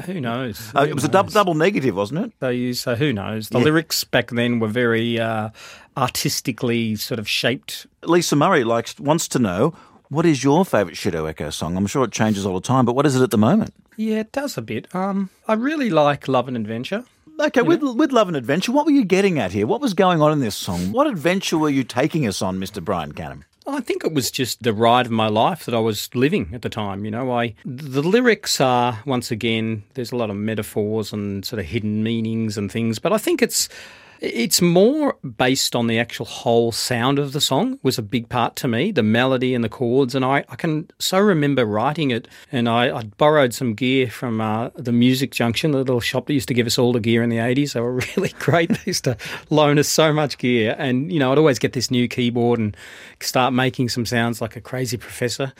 who 0.05 0.19
knows? 0.19 0.71
Uh, 0.75 0.83
Who 0.85 0.91
it 0.91 0.95
was 0.95 1.03
a 1.03 1.07
double, 1.07 1.31
double 1.31 1.53
negative, 1.53 1.95
wasn't 1.95 2.25
it? 2.25 2.31
They 2.39 2.55
use 2.55 2.81
so 2.81 2.95
who 2.95 3.13
knows? 3.13 3.49
The 3.49 3.59
Yeah. 3.59 3.65
lyrics 3.65 4.03
back 4.03 4.31
then 4.31 4.59
were 4.59 4.67
very 4.67 5.19
uh, 5.19 5.49
artistically 5.95 6.95
sort 6.95 7.19
of 7.19 7.27
shaped. 7.29 7.87
Lisa 8.03 8.35
Murray 8.35 8.63
likes 8.63 8.99
wants 8.99 9.27
to 9.29 9.39
know 9.39 9.73
what 10.09 10.25
is 10.25 10.43
your 10.43 10.65
favourite 10.65 10.97
Pseudo 10.97 11.25
Echo 11.25 11.49
song? 11.49 11.77
I'm 11.77 11.87
sure 11.87 12.03
it 12.03 12.11
changes 12.11 12.45
all 12.45 12.53
the 12.55 12.67
time, 12.67 12.85
but 12.85 12.95
what 12.95 13.05
is 13.05 13.15
it 13.15 13.21
at 13.23 13.31
the 13.31 13.37
moment? 13.37 13.73
Yeah, 13.97 14.19
it 14.19 14.31
does 14.31 14.57
a 14.57 14.61
bit. 14.61 14.93
Um, 14.93 15.29
I 15.47 15.53
really 15.53 15.89
like 15.89 16.27
Love 16.27 16.47
and 16.47 16.57
Adventure. 16.57 17.03
Okay, 17.39 17.61
with 17.61 17.81
with 17.81 18.11
Love 18.11 18.27
and 18.27 18.37
Adventure, 18.37 18.71
what 18.71 18.85
were 18.85 18.91
you 18.91 19.03
getting 19.03 19.39
at 19.39 19.51
here? 19.51 19.65
What 19.65 19.81
was 19.81 19.93
going 19.93 20.21
on 20.21 20.31
in 20.31 20.39
this 20.39 20.55
song? 20.55 20.91
What 20.91 21.07
adventure 21.07 21.57
were 21.57 21.69
you 21.69 21.83
taking 21.83 22.27
us 22.27 22.41
on, 22.41 22.59
Mr. 22.59 22.83
Brian 22.83 23.13
Canham? 23.13 23.43
I 23.65 23.79
think 23.79 24.03
it 24.03 24.13
was 24.13 24.29
just 24.29 24.61
the 24.61 24.73
ride 24.73 25.05
of 25.05 25.11
my 25.11 25.27
life 25.27 25.65
that 25.65 25.73
I 25.73 25.79
was 25.79 26.13
living 26.13 26.51
at 26.53 26.61
the 26.61 26.69
time. 26.69 27.05
You 27.05 27.11
know, 27.11 27.31
I 27.31 27.55
the 27.65 28.03
lyrics 28.03 28.61
are 28.61 28.99
once 29.05 29.31
again 29.31 29.83
there's 29.95 30.11
a 30.11 30.15
lot 30.15 30.29
of 30.29 30.35
metaphors 30.35 31.11
and 31.11 31.43
sort 31.45 31.59
of 31.59 31.65
hidden 31.65 32.03
meanings 32.03 32.57
and 32.57 32.71
things, 32.71 32.99
but 32.99 33.13
I 33.13 33.17
think 33.17 33.41
it's 33.41 33.67
it's 34.23 34.61
more 34.61 35.17
based 35.37 35.75
on 35.75 35.87
the 35.87 35.99
actual 35.99 36.25
whole 36.25 36.71
sound 36.71 37.19
of 37.19 37.33
the 37.33 37.41
song 37.41 37.77
was 37.83 37.97
a 37.97 38.01
big 38.01 38.29
part 38.29 38.55
to 38.55 38.69
me, 38.69 38.89
the 38.89 39.03
melody 39.03 39.53
and 39.53 39.65
the 39.65 39.69
chords, 39.69 40.15
and 40.15 40.23
I, 40.23 40.45
I 40.47 40.55
can 40.55 40.89
so 40.97 41.19
remember 41.19 41.65
writing 41.65 42.09
it. 42.09 42.29
And 42.49 42.69
I, 42.69 42.99
I 42.99 43.03
borrowed 43.03 43.53
some 43.53 43.73
gear 43.73 44.09
from 44.09 44.39
uh, 44.39 44.69
the 44.75 44.93
Music 44.93 45.31
Junction, 45.31 45.71
the 45.71 45.79
little 45.79 45.99
shop 45.99 46.27
that 46.27 46.33
used 46.33 46.47
to 46.47 46.53
give 46.53 46.65
us 46.65 46.77
all 46.77 46.93
the 46.93 47.01
gear 47.01 47.21
in 47.21 47.29
the 47.29 47.39
eighties. 47.39 47.73
They 47.73 47.81
were 47.81 47.95
really 48.15 48.33
great. 48.39 48.69
They 48.69 48.79
used 48.85 49.03
to 49.03 49.17
loan 49.49 49.77
us 49.77 49.89
so 49.89 50.13
much 50.13 50.37
gear, 50.37 50.73
and 50.79 51.11
you 51.11 51.19
know 51.19 51.33
I'd 51.33 51.37
always 51.37 51.59
get 51.59 51.73
this 51.73 51.91
new 51.91 52.07
keyboard 52.07 52.59
and 52.59 52.77
start 53.19 53.53
making 53.53 53.89
some 53.89 54.05
sounds 54.05 54.39
like 54.39 54.55
a 54.55 54.61
crazy 54.61 54.95
professor. 54.95 55.51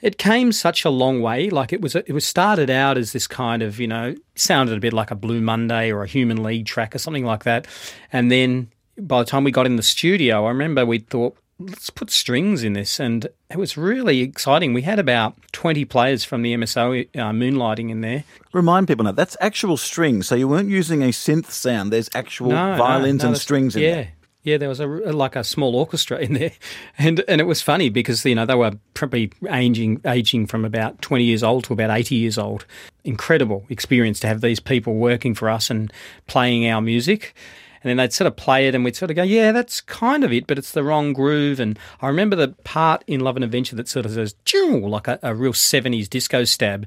It 0.00 0.18
came 0.18 0.52
such 0.52 0.84
a 0.84 0.90
long 0.90 1.20
way. 1.20 1.50
Like 1.50 1.72
it 1.72 1.80
was, 1.80 1.94
it 1.94 2.12
was 2.12 2.24
started 2.24 2.70
out 2.70 2.96
as 2.96 3.12
this 3.12 3.26
kind 3.26 3.62
of, 3.62 3.80
you 3.80 3.86
know, 3.88 4.14
sounded 4.34 4.76
a 4.76 4.80
bit 4.80 4.92
like 4.92 5.10
a 5.10 5.16
Blue 5.16 5.40
Monday 5.40 5.90
or 5.90 6.02
a 6.02 6.06
Human 6.06 6.42
League 6.42 6.66
track 6.66 6.94
or 6.94 6.98
something 6.98 7.24
like 7.24 7.44
that. 7.44 7.66
And 8.12 8.30
then 8.30 8.70
by 8.98 9.20
the 9.20 9.24
time 9.24 9.44
we 9.44 9.50
got 9.50 9.66
in 9.66 9.76
the 9.76 9.82
studio, 9.82 10.46
I 10.46 10.48
remember 10.50 10.84
we 10.86 10.98
thought, 10.98 11.36
let's 11.60 11.90
put 11.90 12.10
strings 12.10 12.62
in 12.62 12.74
this, 12.74 13.00
and 13.00 13.26
it 13.50 13.56
was 13.56 13.76
really 13.76 14.20
exciting. 14.20 14.72
We 14.74 14.82
had 14.82 14.98
about 14.98 15.36
twenty 15.52 15.84
players 15.84 16.24
from 16.24 16.42
the 16.42 16.54
MSO 16.54 17.08
uh, 17.16 17.32
moonlighting 17.32 17.90
in 17.90 18.00
there. 18.00 18.24
Remind 18.52 18.86
people 18.86 19.04
now 19.04 19.12
that's 19.12 19.36
actual 19.40 19.76
strings, 19.76 20.28
so 20.28 20.34
you 20.34 20.48
weren't 20.48 20.70
using 20.70 21.02
a 21.02 21.08
synth 21.08 21.50
sound. 21.50 21.92
There's 21.92 22.08
actual 22.14 22.50
No, 22.50 22.72
no, 22.72 22.78
violins 22.78 23.22
no, 23.22 23.30
and 23.30 23.38
strings 23.38 23.74
in 23.76 23.82
yeah. 23.82 23.94
there. 23.94 24.12
Yeah, 24.48 24.56
there 24.56 24.68
was 24.68 24.80
a 24.80 24.86
like 24.86 25.36
a 25.36 25.44
small 25.44 25.76
orchestra 25.76 26.18
in 26.18 26.34
there, 26.34 26.52
and 26.98 27.22
and 27.28 27.40
it 27.40 27.44
was 27.44 27.60
funny 27.60 27.90
because 27.90 28.24
you 28.24 28.34
know 28.34 28.46
they 28.46 28.54
were 28.54 28.72
probably 28.94 29.30
aging 29.50 30.00
aging 30.06 30.46
from 30.46 30.64
about 30.64 31.00
twenty 31.02 31.24
years 31.24 31.42
old 31.42 31.64
to 31.64 31.72
about 31.72 31.90
eighty 31.90 32.16
years 32.16 32.38
old. 32.38 32.64
Incredible 33.04 33.64
experience 33.68 34.20
to 34.20 34.26
have 34.26 34.40
these 34.40 34.60
people 34.60 34.94
working 34.94 35.34
for 35.34 35.50
us 35.50 35.70
and 35.70 35.92
playing 36.26 36.66
our 36.68 36.80
music. 36.80 37.34
And 37.82 37.90
then 37.90 37.98
they'd 37.98 38.12
sort 38.12 38.26
of 38.26 38.34
play 38.36 38.66
it, 38.66 38.74
and 38.74 38.84
we'd 38.84 38.96
sort 38.96 39.10
of 39.10 39.16
go, 39.16 39.22
"Yeah, 39.22 39.52
that's 39.52 39.80
kind 39.80 40.24
of 40.24 40.32
it, 40.32 40.46
but 40.46 40.58
it's 40.58 40.72
the 40.72 40.82
wrong 40.82 41.12
groove." 41.12 41.60
And 41.60 41.78
I 42.00 42.08
remember 42.08 42.34
the 42.34 42.48
part 42.64 43.04
in 43.06 43.20
Love 43.20 43.36
and 43.36 43.44
Adventure 43.44 43.76
that 43.76 43.88
sort 43.88 44.04
of 44.04 44.12
says 44.12 44.34
like 44.52 45.06
a, 45.06 45.20
a 45.22 45.34
real 45.34 45.52
'70s 45.52 46.08
disco 46.08 46.44
stab 46.44 46.86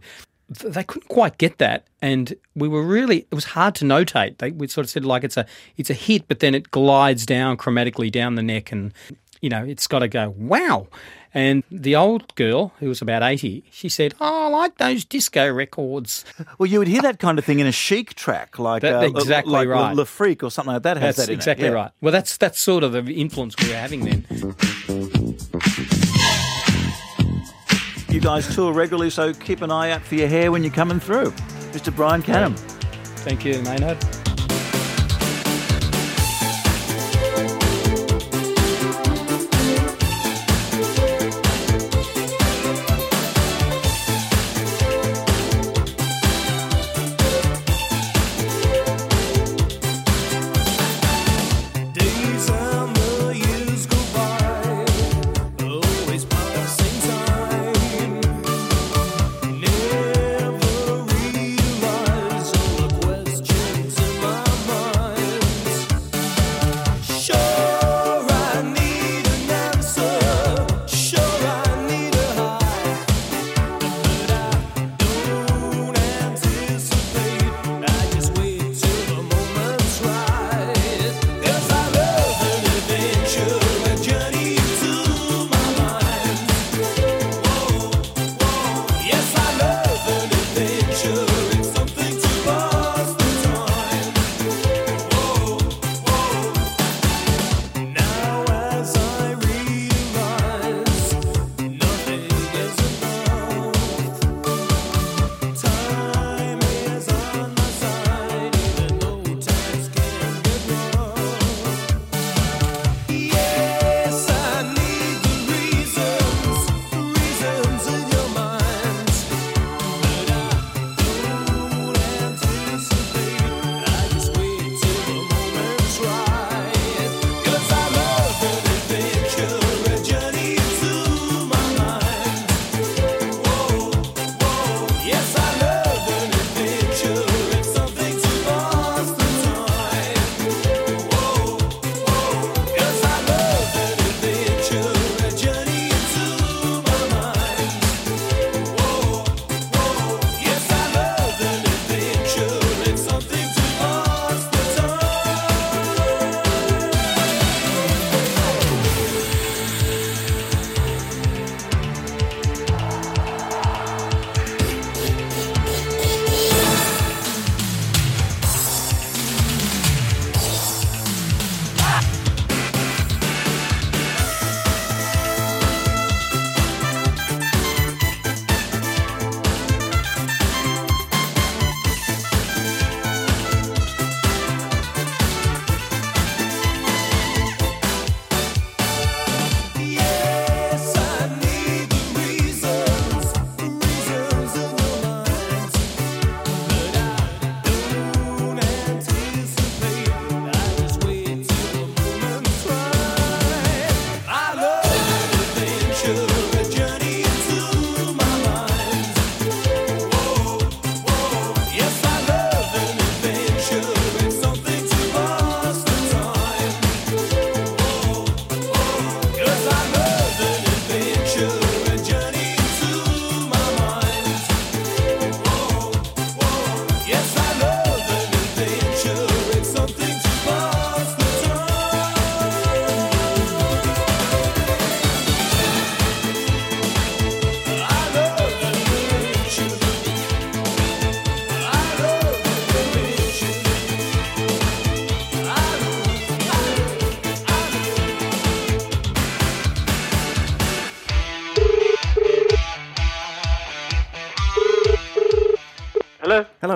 they 0.59 0.83
couldn't 0.83 1.07
quite 1.07 1.37
get 1.37 1.57
that 1.59 1.85
and 2.01 2.33
we 2.55 2.67
were 2.67 2.83
really 2.83 3.19
it 3.31 3.33
was 3.35 3.45
hard 3.45 3.73
to 3.75 3.85
notate 3.85 4.37
they 4.39 4.51
we 4.51 4.67
sort 4.67 4.83
of 4.85 4.89
said 4.89 5.05
like 5.05 5.23
it's 5.23 5.37
a 5.37 5.45
it's 5.77 5.89
a 5.89 5.93
hit 5.93 6.27
but 6.27 6.39
then 6.39 6.53
it 6.53 6.69
glides 6.71 7.25
down 7.25 7.55
chromatically 7.55 8.11
down 8.11 8.35
the 8.35 8.43
neck 8.43 8.71
and 8.71 8.93
you 9.41 9.49
know 9.49 9.63
it's 9.63 9.87
got 9.87 9.99
to 9.99 10.07
go 10.09 10.29
wow 10.37 10.87
and 11.33 11.63
the 11.71 11.95
old 11.95 12.35
girl 12.35 12.73
who 12.79 12.89
was 12.89 13.01
about 13.01 13.23
80 13.23 13.63
she 13.71 13.87
said 13.87 14.13
oh 14.19 14.47
i 14.47 14.49
like 14.49 14.77
those 14.77 15.05
disco 15.05 15.49
records 15.49 16.25
Well, 16.57 16.67
you 16.67 16.79
would 16.79 16.89
hear 16.89 17.01
that 17.03 17.19
kind 17.19 17.39
of 17.39 17.45
thing 17.45 17.59
in 17.59 17.67
a 17.67 17.71
chic 17.71 18.13
track, 18.15 18.59
like 18.59 18.81
That- 18.81 18.95
uh, 18.95 19.07
exactly 19.07 19.53
like 19.53 19.67
right. 19.69 19.95
Le, 19.95 20.05
Freak 20.05 20.43
or 20.43 20.51
something 20.51 20.73
like 20.73 20.83
that. 20.83 20.97
Has 20.97 21.15
that's 21.15 21.27
that 21.27 21.31
in 21.31 21.35
it, 21.35 21.41
exactly 21.41 21.67
yeah. 21.67 21.73
right 21.73 21.91
well 22.01 22.11
that's 22.11 22.35
that's 22.37 22.59
sort 22.59 22.83
of 22.83 22.91
the 22.91 23.03
influence 23.13 23.55
we 23.57 23.69
were 23.69 23.75
having 23.75 24.03
then 24.03 25.30
guys 28.21 28.53
tour 28.53 28.71
regularly, 28.71 29.09
so 29.09 29.33
keep 29.33 29.61
an 29.61 29.71
eye 29.71 29.91
out 29.91 30.01
for 30.01 30.15
your 30.15 30.27
hair 30.27 30.51
when 30.51 30.63
you're 30.63 30.71
coming 30.71 30.99
through, 30.99 31.31
Mr. 31.71 31.93
Brian 31.95 32.21
Canham. 32.21 32.57
thank 33.23 33.43
you 33.43 33.61
maynard 33.63 33.97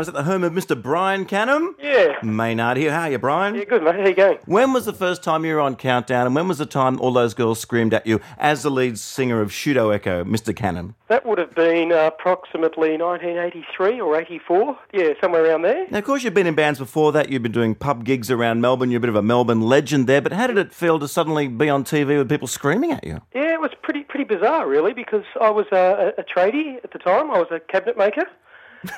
Is 0.05 0.11
that 0.13 0.23
the 0.23 0.31
home 0.31 0.43
of 0.43 0.53
Mr. 0.53 0.79
Brian 0.79 1.25
Canham? 1.25 1.73
Yeah. 1.81 2.19
Maynard 2.21 2.77
here. 2.77 2.91
How 2.91 3.01
are 3.01 3.09
you, 3.09 3.17
Brian? 3.17 3.55
Yeah, 3.55 3.63
good, 3.63 3.81
mate. 3.81 3.95
How 3.95 4.05
you 4.05 4.13
going? 4.13 4.37
When 4.45 4.71
was 4.71 4.85
the 4.85 4.93
first 4.93 5.23
time 5.23 5.43
you 5.43 5.55
were 5.55 5.59
on 5.59 5.75
Countdown, 5.75 6.27
and 6.27 6.35
when 6.35 6.47
was 6.47 6.59
the 6.59 6.67
time 6.67 7.01
all 7.01 7.11
those 7.11 7.33
girls 7.33 7.59
screamed 7.59 7.91
at 7.91 8.05
you 8.05 8.21
as 8.37 8.61
the 8.61 8.69
lead 8.69 8.99
singer 8.99 9.41
of 9.41 9.51
Pseudo 9.51 9.89
Echo, 9.89 10.23
Mr. 10.23 10.53
Canham? 10.53 10.93
That 11.07 11.25
would 11.25 11.39
have 11.39 11.55
been 11.55 11.91
uh, 11.91 12.11
approximately 12.13 12.99
1983 12.99 13.99
or 13.99 14.15
84. 14.15 14.77
Yeah, 14.93 15.13
somewhere 15.19 15.43
around 15.43 15.63
there. 15.63 15.87
Now, 15.89 15.97
of 15.97 16.03
course, 16.03 16.23
you've 16.23 16.35
been 16.35 16.45
in 16.45 16.53
bands 16.53 16.77
before 16.77 17.11
that. 17.13 17.29
You've 17.29 17.41
been 17.41 17.51
doing 17.51 17.73
pub 17.73 18.03
gigs 18.03 18.29
around 18.29 18.61
Melbourne. 18.61 18.91
You're 18.91 18.99
a 18.99 19.01
bit 19.01 19.09
of 19.09 19.15
a 19.15 19.23
Melbourne 19.23 19.61
legend 19.61 20.05
there. 20.05 20.21
But 20.21 20.33
how 20.33 20.45
did 20.45 20.59
it 20.59 20.71
feel 20.71 20.99
to 20.99 21.07
suddenly 21.07 21.47
be 21.47 21.67
on 21.67 21.83
TV 21.83 22.15
with 22.19 22.29
people 22.29 22.47
screaming 22.47 22.91
at 22.91 23.03
you? 23.03 23.21
Yeah, 23.33 23.55
it 23.55 23.59
was 23.59 23.71
pretty 23.81 24.03
pretty 24.03 24.25
bizarre, 24.25 24.67
really, 24.67 24.93
because 24.93 25.23
I 25.41 25.49
was 25.49 25.65
a, 25.71 26.13
a, 26.15 26.21
a 26.21 26.23
tradie 26.23 26.77
at 26.83 26.91
the 26.93 26.99
time. 26.99 27.31
I 27.31 27.39
was 27.39 27.47
a 27.49 27.59
cabinet 27.59 27.97
maker. 27.97 28.25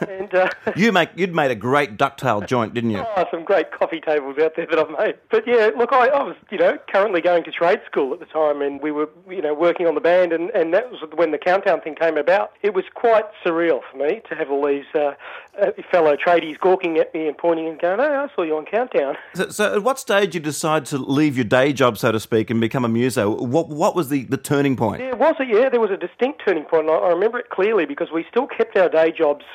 And 0.07 0.33
uh, 0.33 0.49
You 0.75 0.91
make 0.91 1.09
you'd 1.15 1.35
made 1.35 1.51
a 1.51 1.55
great 1.55 1.97
dovetail 1.97 2.41
joint, 2.41 2.73
didn't 2.73 2.91
you? 2.91 3.03
oh, 3.15 3.25
some 3.31 3.43
great 3.43 3.71
coffee 3.71 4.01
tables 4.01 4.37
out 4.37 4.55
there 4.55 4.67
that 4.67 4.77
I've 4.77 4.89
made. 4.89 5.15
But 5.29 5.47
yeah, 5.47 5.71
look, 5.77 5.93
I, 5.93 6.07
I 6.07 6.23
was, 6.23 6.35
you 6.51 6.57
know, 6.57 6.77
currently 6.91 7.21
going 7.21 7.43
to 7.45 7.51
trade 7.51 7.79
school 7.85 8.13
at 8.13 8.19
the 8.19 8.25
time, 8.25 8.61
and 8.61 8.81
we 8.81 8.91
were, 8.91 9.09
you 9.29 9.41
know, 9.41 9.53
working 9.53 9.87
on 9.87 9.95
the 9.95 10.01
band, 10.01 10.33
and, 10.33 10.49
and 10.51 10.73
that 10.73 10.91
was 10.91 11.01
when 11.15 11.31
the 11.31 11.37
countdown 11.37 11.81
thing 11.81 11.95
came 11.95 12.17
about. 12.17 12.51
It 12.61 12.73
was 12.73 12.85
quite 12.93 13.25
surreal 13.45 13.81
for 13.91 13.97
me 13.97 14.21
to 14.29 14.35
have 14.35 14.49
all 14.51 14.65
these 14.65 14.85
uh, 14.93 15.13
uh, 15.61 15.71
fellow 15.91 16.15
tradies 16.15 16.59
gawking 16.59 16.97
at 16.97 17.13
me 17.13 17.27
and 17.27 17.37
pointing 17.37 17.67
and 17.67 17.79
going, 17.79 17.99
"Oh, 17.99 18.27
I 18.29 18.35
saw 18.35 18.43
you 18.43 18.57
on 18.57 18.65
Countdown." 18.65 19.15
So, 19.33 19.49
so, 19.49 19.75
at 19.75 19.83
what 19.83 19.99
stage 19.99 20.27
did 20.31 20.35
you 20.35 20.39
decide 20.41 20.85
to 20.87 20.97
leave 20.97 21.35
your 21.35 21.45
day 21.45 21.73
job, 21.73 21.97
so 21.97 22.11
to 22.11 22.19
speak, 22.19 22.49
and 22.49 22.59
become 22.61 22.85
a 22.85 22.89
muso? 22.89 23.29
What 23.29 23.69
what 23.69 23.95
was 23.95 24.09
the, 24.09 24.23
the 24.25 24.37
turning 24.37 24.75
point? 24.75 25.01
Yeah, 25.01 25.15
was 25.15 25.35
it? 25.39 25.47
Yeah, 25.49 25.69
there 25.69 25.79
was 25.79 25.91
a 25.91 25.97
distinct 25.97 26.41
turning 26.45 26.63
point. 26.63 26.87
And 26.87 26.91
I, 26.91 26.95
I 26.95 27.09
remember 27.09 27.39
it 27.39 27.49
clearly 27.49 27.85
because 27.85 28.11
we 28.11 28.25
still 28.29 28.47
kept 28.47 28.75
our 28.77 28.89
day 28.89 29.11
jobs 29.11 29.45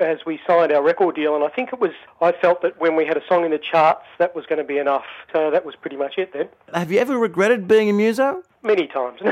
as 0.00 0.18
we 0.26 0.38
signed 0.46 0.72
our 0.72 0.82
record 0.82 1.16
deal, 1.16 1.34
and 1.34 1.44
I 1.44 1.48
think 1.48 1.72
it 1.72 1.80
was. 1.80 1.92
I 2.20 2.32
felt 2.32 2.62
that 2.62 2.80
when 2.80 2.96
we 2.96 3.06
had 3.06 3.16
a 3.16 3.22
song 3.28 3.44
in 3.44 3.50
the 3.50 3.58
charts, 3.58 4.04
that 4.18 4.34
was 4.34 4.46
going 4.46 4.58
to 4.58 4.64
be 4.64 4.78
enough. 4.78 5.04
So 5.32 5.50
that 5.50 5.64
was 5.64 5.74
pretty 5.76 5.96
much 5.96 6.14
it 6.18 6.32
then. 6.32 6.48
Have 6.74 6.90
you 6.92 6.98
ever 6.98 7.18
regretted 7.18 7.66
being 7.68 7.88
a 7.88 7.92
muso? 7.92 8.42
Many 8.62 8.86
times. 8.86 9.20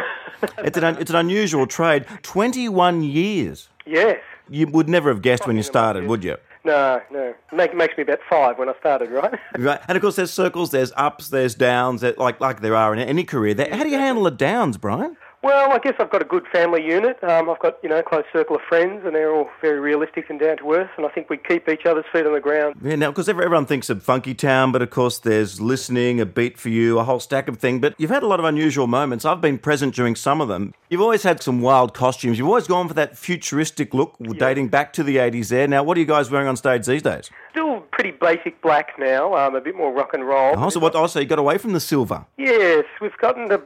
It's 0.59 0.77
an 0.77 0.85
it's 0.99 1.11
an 1.11 1.17
unusual 1.17 1.67
trade. 1.67 2.05
Twenty 2.23 2.69
one 2.69 3.03
years. 3.03 3.71
yes. 3.87 4.19
You 4.49 4.67
would 4.69 4.89
never 4.89 5.09
have 5.09 5.23
guessed 5.23 5.47
when 5.47 5.57
you 5.57 5.63
started, 5.63 6.07
would 6.07 6.23
you? 6.25 6.37
No, 6.65 7.01
no. 7.13 7.35
Make, 7.53 7.75
makes 7.77 7.97
me 7.97 8.03
about 8.03 8.19
five 8.29 8.59
when 8.59 8.69
I 8.69 8.75
started, 8.81 9.11
right? 9.11 9.39
Right. 9.59 9.81
And 9.89 9.97
of 9.97 10.03
course, 10.03 10.17
there's 10.17 10.33
circles, 10.33 10.71
there's 10.71 10.93
ups, 10.97 11.29
there's 11.29 11.55
downs, 11.55 12.01
that- 12.01 12.19
like 12.19 12.41
like 12.41 12.61
there 12.61 12.75
are 12.75 12.93
in 12.93 12.99
any 13.01 13.25
career. 13.25 13.55
How 13.73 13.83
do 13.85 13.89
you 13.89 13.99
handle 13.99 14.25
the 14.25 14.31
downs, 14.33 14.77
Brian? 14.77 15.17
Well, 15.43 15.71
I 15.73 15.79
guess 15.79 15.95
I've 15.99 16.11
got 16.11 16.23
a 16.23 16.25
good 16.25 16.47
family 16.53 16.85
unit. 16.85 17.23
Um, 17.23 17.49
I've 17.49 17.59
got 17.61 17.77
you 17.83 17.89
know 17.89 17.99
a 17.99 18.03
close 18.03 18.25
circle 18.33 18.57
of 18.57 18.63
friends, 18.63 19.03
and 19.05 19.15
they're 19.15 19.33
all 19.33 19.49
very 19.61 19.79
realistic 19.79 20.29
and 20.31 20.41
down 20.41 20.57
to 20.59 20.73
earth. 20.73 20.91
And 20.97 21.07
I 21.07 21.09
think 21.11 21.31
we 21.31 21.37
keep 21.37 21.69
each 21.69 21.87
other's 21.87 22.05
feet 22.13 22.27
on 22.27 22.33
the 22.33 22.41
ground. 22.41 22.77
Yeah, 22.83 22.97
now, 22.97 23.11
because 23.11 23.29
everyone 23.29 23.67
thinks 23.67 23.91
of 23.91 24.03
Funky 24.03 24.35
Town, 24.35 24.73
but 24.73 24.83
of 24.83 24.91
course 24.91 25.19
there's 25.19 25.61
listening, 25.61 26.21
a 26.21 26.27
beat 26.27 26.59
for 26.59 26.69
you, 26.69 26.99
a 26.99 27.05
whole 27.05 27.21
stack 27.21 27.49
of 27.49 27.59
things. 27.59 27.81
But 27.81 27.95
you've 27.99 28.11
had 28.11 28.23
a 28.23 28.27
lot 28.27 28.41
of 28.41 28.47
unusual 28.47 28.87
moments. 28.87 29.25
I've 29.25 29.41
been 29.41 29.59
present 29.59 29.95
during 29.95 30.17
some 30.17 30.41
of 30.41 30.49
them. 30.49 30.75
You've 30.89 31.03
always 31.03 31.23
had 31.23 31.43
some 31.43 31.61
wild 31.61 31.95
costumes. 31.95 32.39
You've 32.39 32.49
always 32.49 32.67
gone 32.67 32.89
for 32.89 32.95
that 32.95 33.17
futuristic 33.17 33.93
look, 33.93 34.17
dating 34.39 34.69
back 34.69 34.93
to 34.95 35.03
the 35.03 35.17
80s 35.17 35.49
there. 35.49 35.69
Now, 35.69 35.83
what 35.83 35.97
are 35.97 36.01
you 36.01 36.07
guys 36.07 36.31
wearing 36.31 36.49
on 36.49 36.57
stage 36.57 36.87
these 36.87 37.03
days? 37.03 37.31
Still 37.51 37.81
pretty 37.93 38.11
basic 38.11 38.61
black 38.63 38.93
now, 38.99 39.35
um, 39.35 39.55
a 39.55 39.61
bit 39.61 39.75
more 39.75 39.93
rock 39.93 40.11
and 40.13 40.27
roll. 40.27 40.55
Oh, 40.57 40.69
so 40.69 40.79
what? 40.79 40.95
Oh, 40.95 41.07
so 41.07 41.21
you 41.21 41.27
got 41.27 41.39
away 41.39 41.59
from 41.59 41.73
the 41.73 41.81
silver. 41.81 42.25
Yes, 42.37 42.85
we've 43.01 43.17
gotten 43.19 43.49
the. 43.49 43.63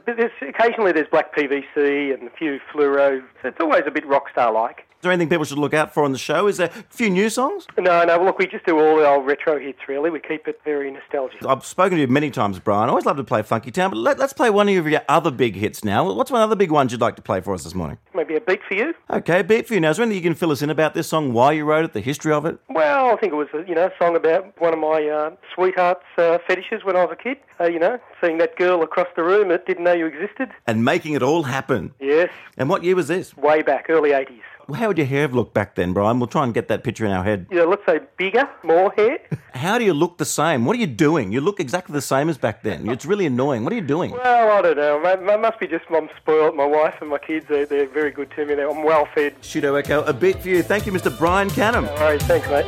Occasionally 0.47 0.91
there's 0.93 1.07
black 1.09 1.35
PVC 1.61 2.13
and 2.13 2.27
a 2.27 2.31
few 2.31 2.59
fluoro. 2.73 3.21
So 3.41 3.49
it's 3.49 3.59
always 3.59 3.83
a 3.87 3.91
bit 3.91 4.05
rock 4.05 4.29
star 4.31 4.51
like. 4.51 4.85
Is 5.01 5.03
there 5.03 5.11
anything 5.11 5.29
people 5.29 5.45
should 5.45 5.57
look 5.57 5.73
out 5.73 5.91
for 5.91 6.03
on 6.03 6.11
the 6.11 6.19
show? 6.19 6.45
Is 6.45 6.57
there 6.57 6.67
a 6.67 6.83
few 6.95 7.09
new 7.09 7.27
songs? 7.31 7.65
No, 7.79 8.03
no. 8.03 8.23
Look, 8.23 8.37
we 8.37 8.45
just 8.45 8.67
do 8.67 8.77
all 8.79 8.97
the 8.97 9.07
old 9.07 9.25
retro 9.25 9.59
hits. 9.59 9.79
Really, 9.87 10.11
we 10.11 10.19
keep 10.19 10.47
it 10.47 10.61
very 10.63 10.91
nostalgic. 10.91 11.43
I've 11.43 11.65
spoken 11.65 11.95
to 11.95 12.01
you 12.01 12.07
many 12.07 12.29
times, 12.29 12.59
Brian. 12.59 12.87
I 12.87 12.89
always 12.89 13.07
love 13.07 13.17
to 13.17 13.23
play 13.23 13.41
Funky 13.41 13.71
Town, 13.71 13.89
but 13.89 13.97
let, 13.97 14.19
let's 14.19 14.33
play 14.33 14.51
one 14.51 14.69
of 14.69 14.87
your 14.87 15.01
other 15.09 15.31
big 15.31 15.55
hits 15.55 15.83
now. 15.83 16.13
What's 16.13 16.29
one 16.29 16.41
other 16.41 16.55
big 16.55 16.69
ones 16.69 16.91
you'd 16.91 17.01
like 17.01 17.15
to 17.15 17.21
play 17.23 17.41
for 17.41 17.55
us 17.55 17.63
this 17.63 17.73
morning? 17.73 17.97
Maybe 18.13 18.35
a 18.35 18.41
beat 18.41 18.59
for 18.67 18.75
you. 18.75 18.93
Okay, 19.09 19.39
a 19.39 19.43
beat 19.43 19.67
for 19.67 19.73
you 19.73 19.79
now. 19.79 19.89
Is 19.89 19.97
there 19.97 20.03
anything 20.03 20.23
you 20.23 20.29
can 20.29 20.35
fill 20.35 20.51
us 20.51 20.61
in 20.61 20.69
about 20.69 20.93
this 20.93 21.07
song, 21.07 21.33
why 21.33 21.53
you 21.53 21.65
wrote 21.65 21.83
it, 21.83 21.93
the 21.93 21.99
history 21.99 22.31
of 22.31 22.45
it? 22.45 22.59
Well, 22.69 23.07
I 23.07 23.15
think 23.15 23.33
it 23.33 23.37
was 23.37 23.47
a, 23.55 23.67
you 23.67 23.73
know 23.73 23.87
a 23.87 23.91
song 23.99 24.15
about 24.15 24.53
one 24.61 24.71
of 24.71 24.79
my 24.79 25.03
uh, 25.07 25.31
sweetheart's 25.55 26.05
uh, 26.19 26.37
fetishes 26.45 26.83
when 26.83 26.95
I 26.95 27.05
was 27.05 27.17
a 27.19 27.23
kid. 27.23 27.37
Uh, 27.59 27.65
you 27.65 27.79
know, 27.79 27.97
seeing 28.23 28.37
that 28.37 28.55
girl 28.55 28.83
across 28.83 29.07
the 29.15 29.23
room 29.23 29.49
that 29.49 29.65
didn't 29.65 29.83
know 29.83 29.93
you 29.93 30.05
existed. 30.05 30.49
And 30.67 30.85
making 30.85 31.13
it 31.13 31.23
all 31.23 31.41
happen. 31.43 31.50
Yes, 31.99 32.29
And 32.57 32.69
what 32.69 32.83
year 32.83 32.95
was 32.95 33.07
this? 33.07 33.35
way 33.37 33.61
back, 33.61 33.89
early 33.89 34.11
'80s. 34.11 34.41
How 34.73 34.87
would 34.87 34.97
your 34.97 35.07
hair 35.07 35.21
have 35.23 35.33
looked 35.33 35.53
back 35.53 35.75
then, 35.75 35.91
Brian? 35.91 36.19
We'll 36.19 36.27
try 36.27 36.43
and 36.45 36.53
get 36.53 36.67
that 36.69 36.83
picture 36.83 37.05
in 37.05 37.11
our 37.11 37.23
head. 37.23 37.47
Yeah, 37.51 37.63
know, 37.63 37.69
let's 37.71 37.85
say 37.85 37.99
bigger, 38.17 38.47
more 38.63 38.91
hair. 38.95 39.19
How 39.53 39.77
do 39.77 39.83
you 39.83 39.93
look 39.93 40.17
the 40.17 40.25
same? 40.25 40.65
What 40.65 40.75
are 40.77 40.79
you 40.79 40.87
doing? 40.87 41.31
You 41.31 41.41
look 41.41 41.59
exactly 41.59 41.93
the 41.93 42.01
same 42.01 42.29
as 42.29 42.37
back 42.37 42.63
then. 42.63 42.87
It's 42.89 43.05
really 43.05 43.25
annoying. 43.25 43.63
What 43.63 43.73
are 43.73 43.75
you 43.75 43.81
doing? 43.81 44.11
well, 44.11 44.57
I 44.57 44.61
don't 44.61 44.77
know. 44.77 45.01
It 45.03 45.41
must 45.41 45.59
be 45.59 45.67
just 45.67 45.85
I'm 45.89 46.09
spoiled. 46.15 46.55
My 46.55 46.65
wife 46.65 46.95
and 47.01 47.09
my 47.09 47.17
kids, 47.17 47.47
they're, 47.49 47.65
they're 47.65 47.87
very 47.87 48.11
good 48.11 48.31
to 48.31 48.45
me. 48.45 48.55
They're, 48.55 48.69
I'm 48.69 48.83
well 48.83 49.07
fed. 49.13 49.35
Pseudo 49.41 49.75
Echo, 49.75 50.03
a 50.03 50.13
beat 50.13 50.41
for 50.41 50.47
you. 50.49 50.63
Thank 50.63 50.85
you, 50.85 50.93
Mr. 50.93 51.15
Brian 51.17 51.49
Canham. 51.49 51.87
All 51.89 51.97
right, 51.97 52.21
thanks, 52.21 52.47
mate. 52.49 52.67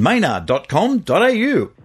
maynard.com.au. 0.00 1.77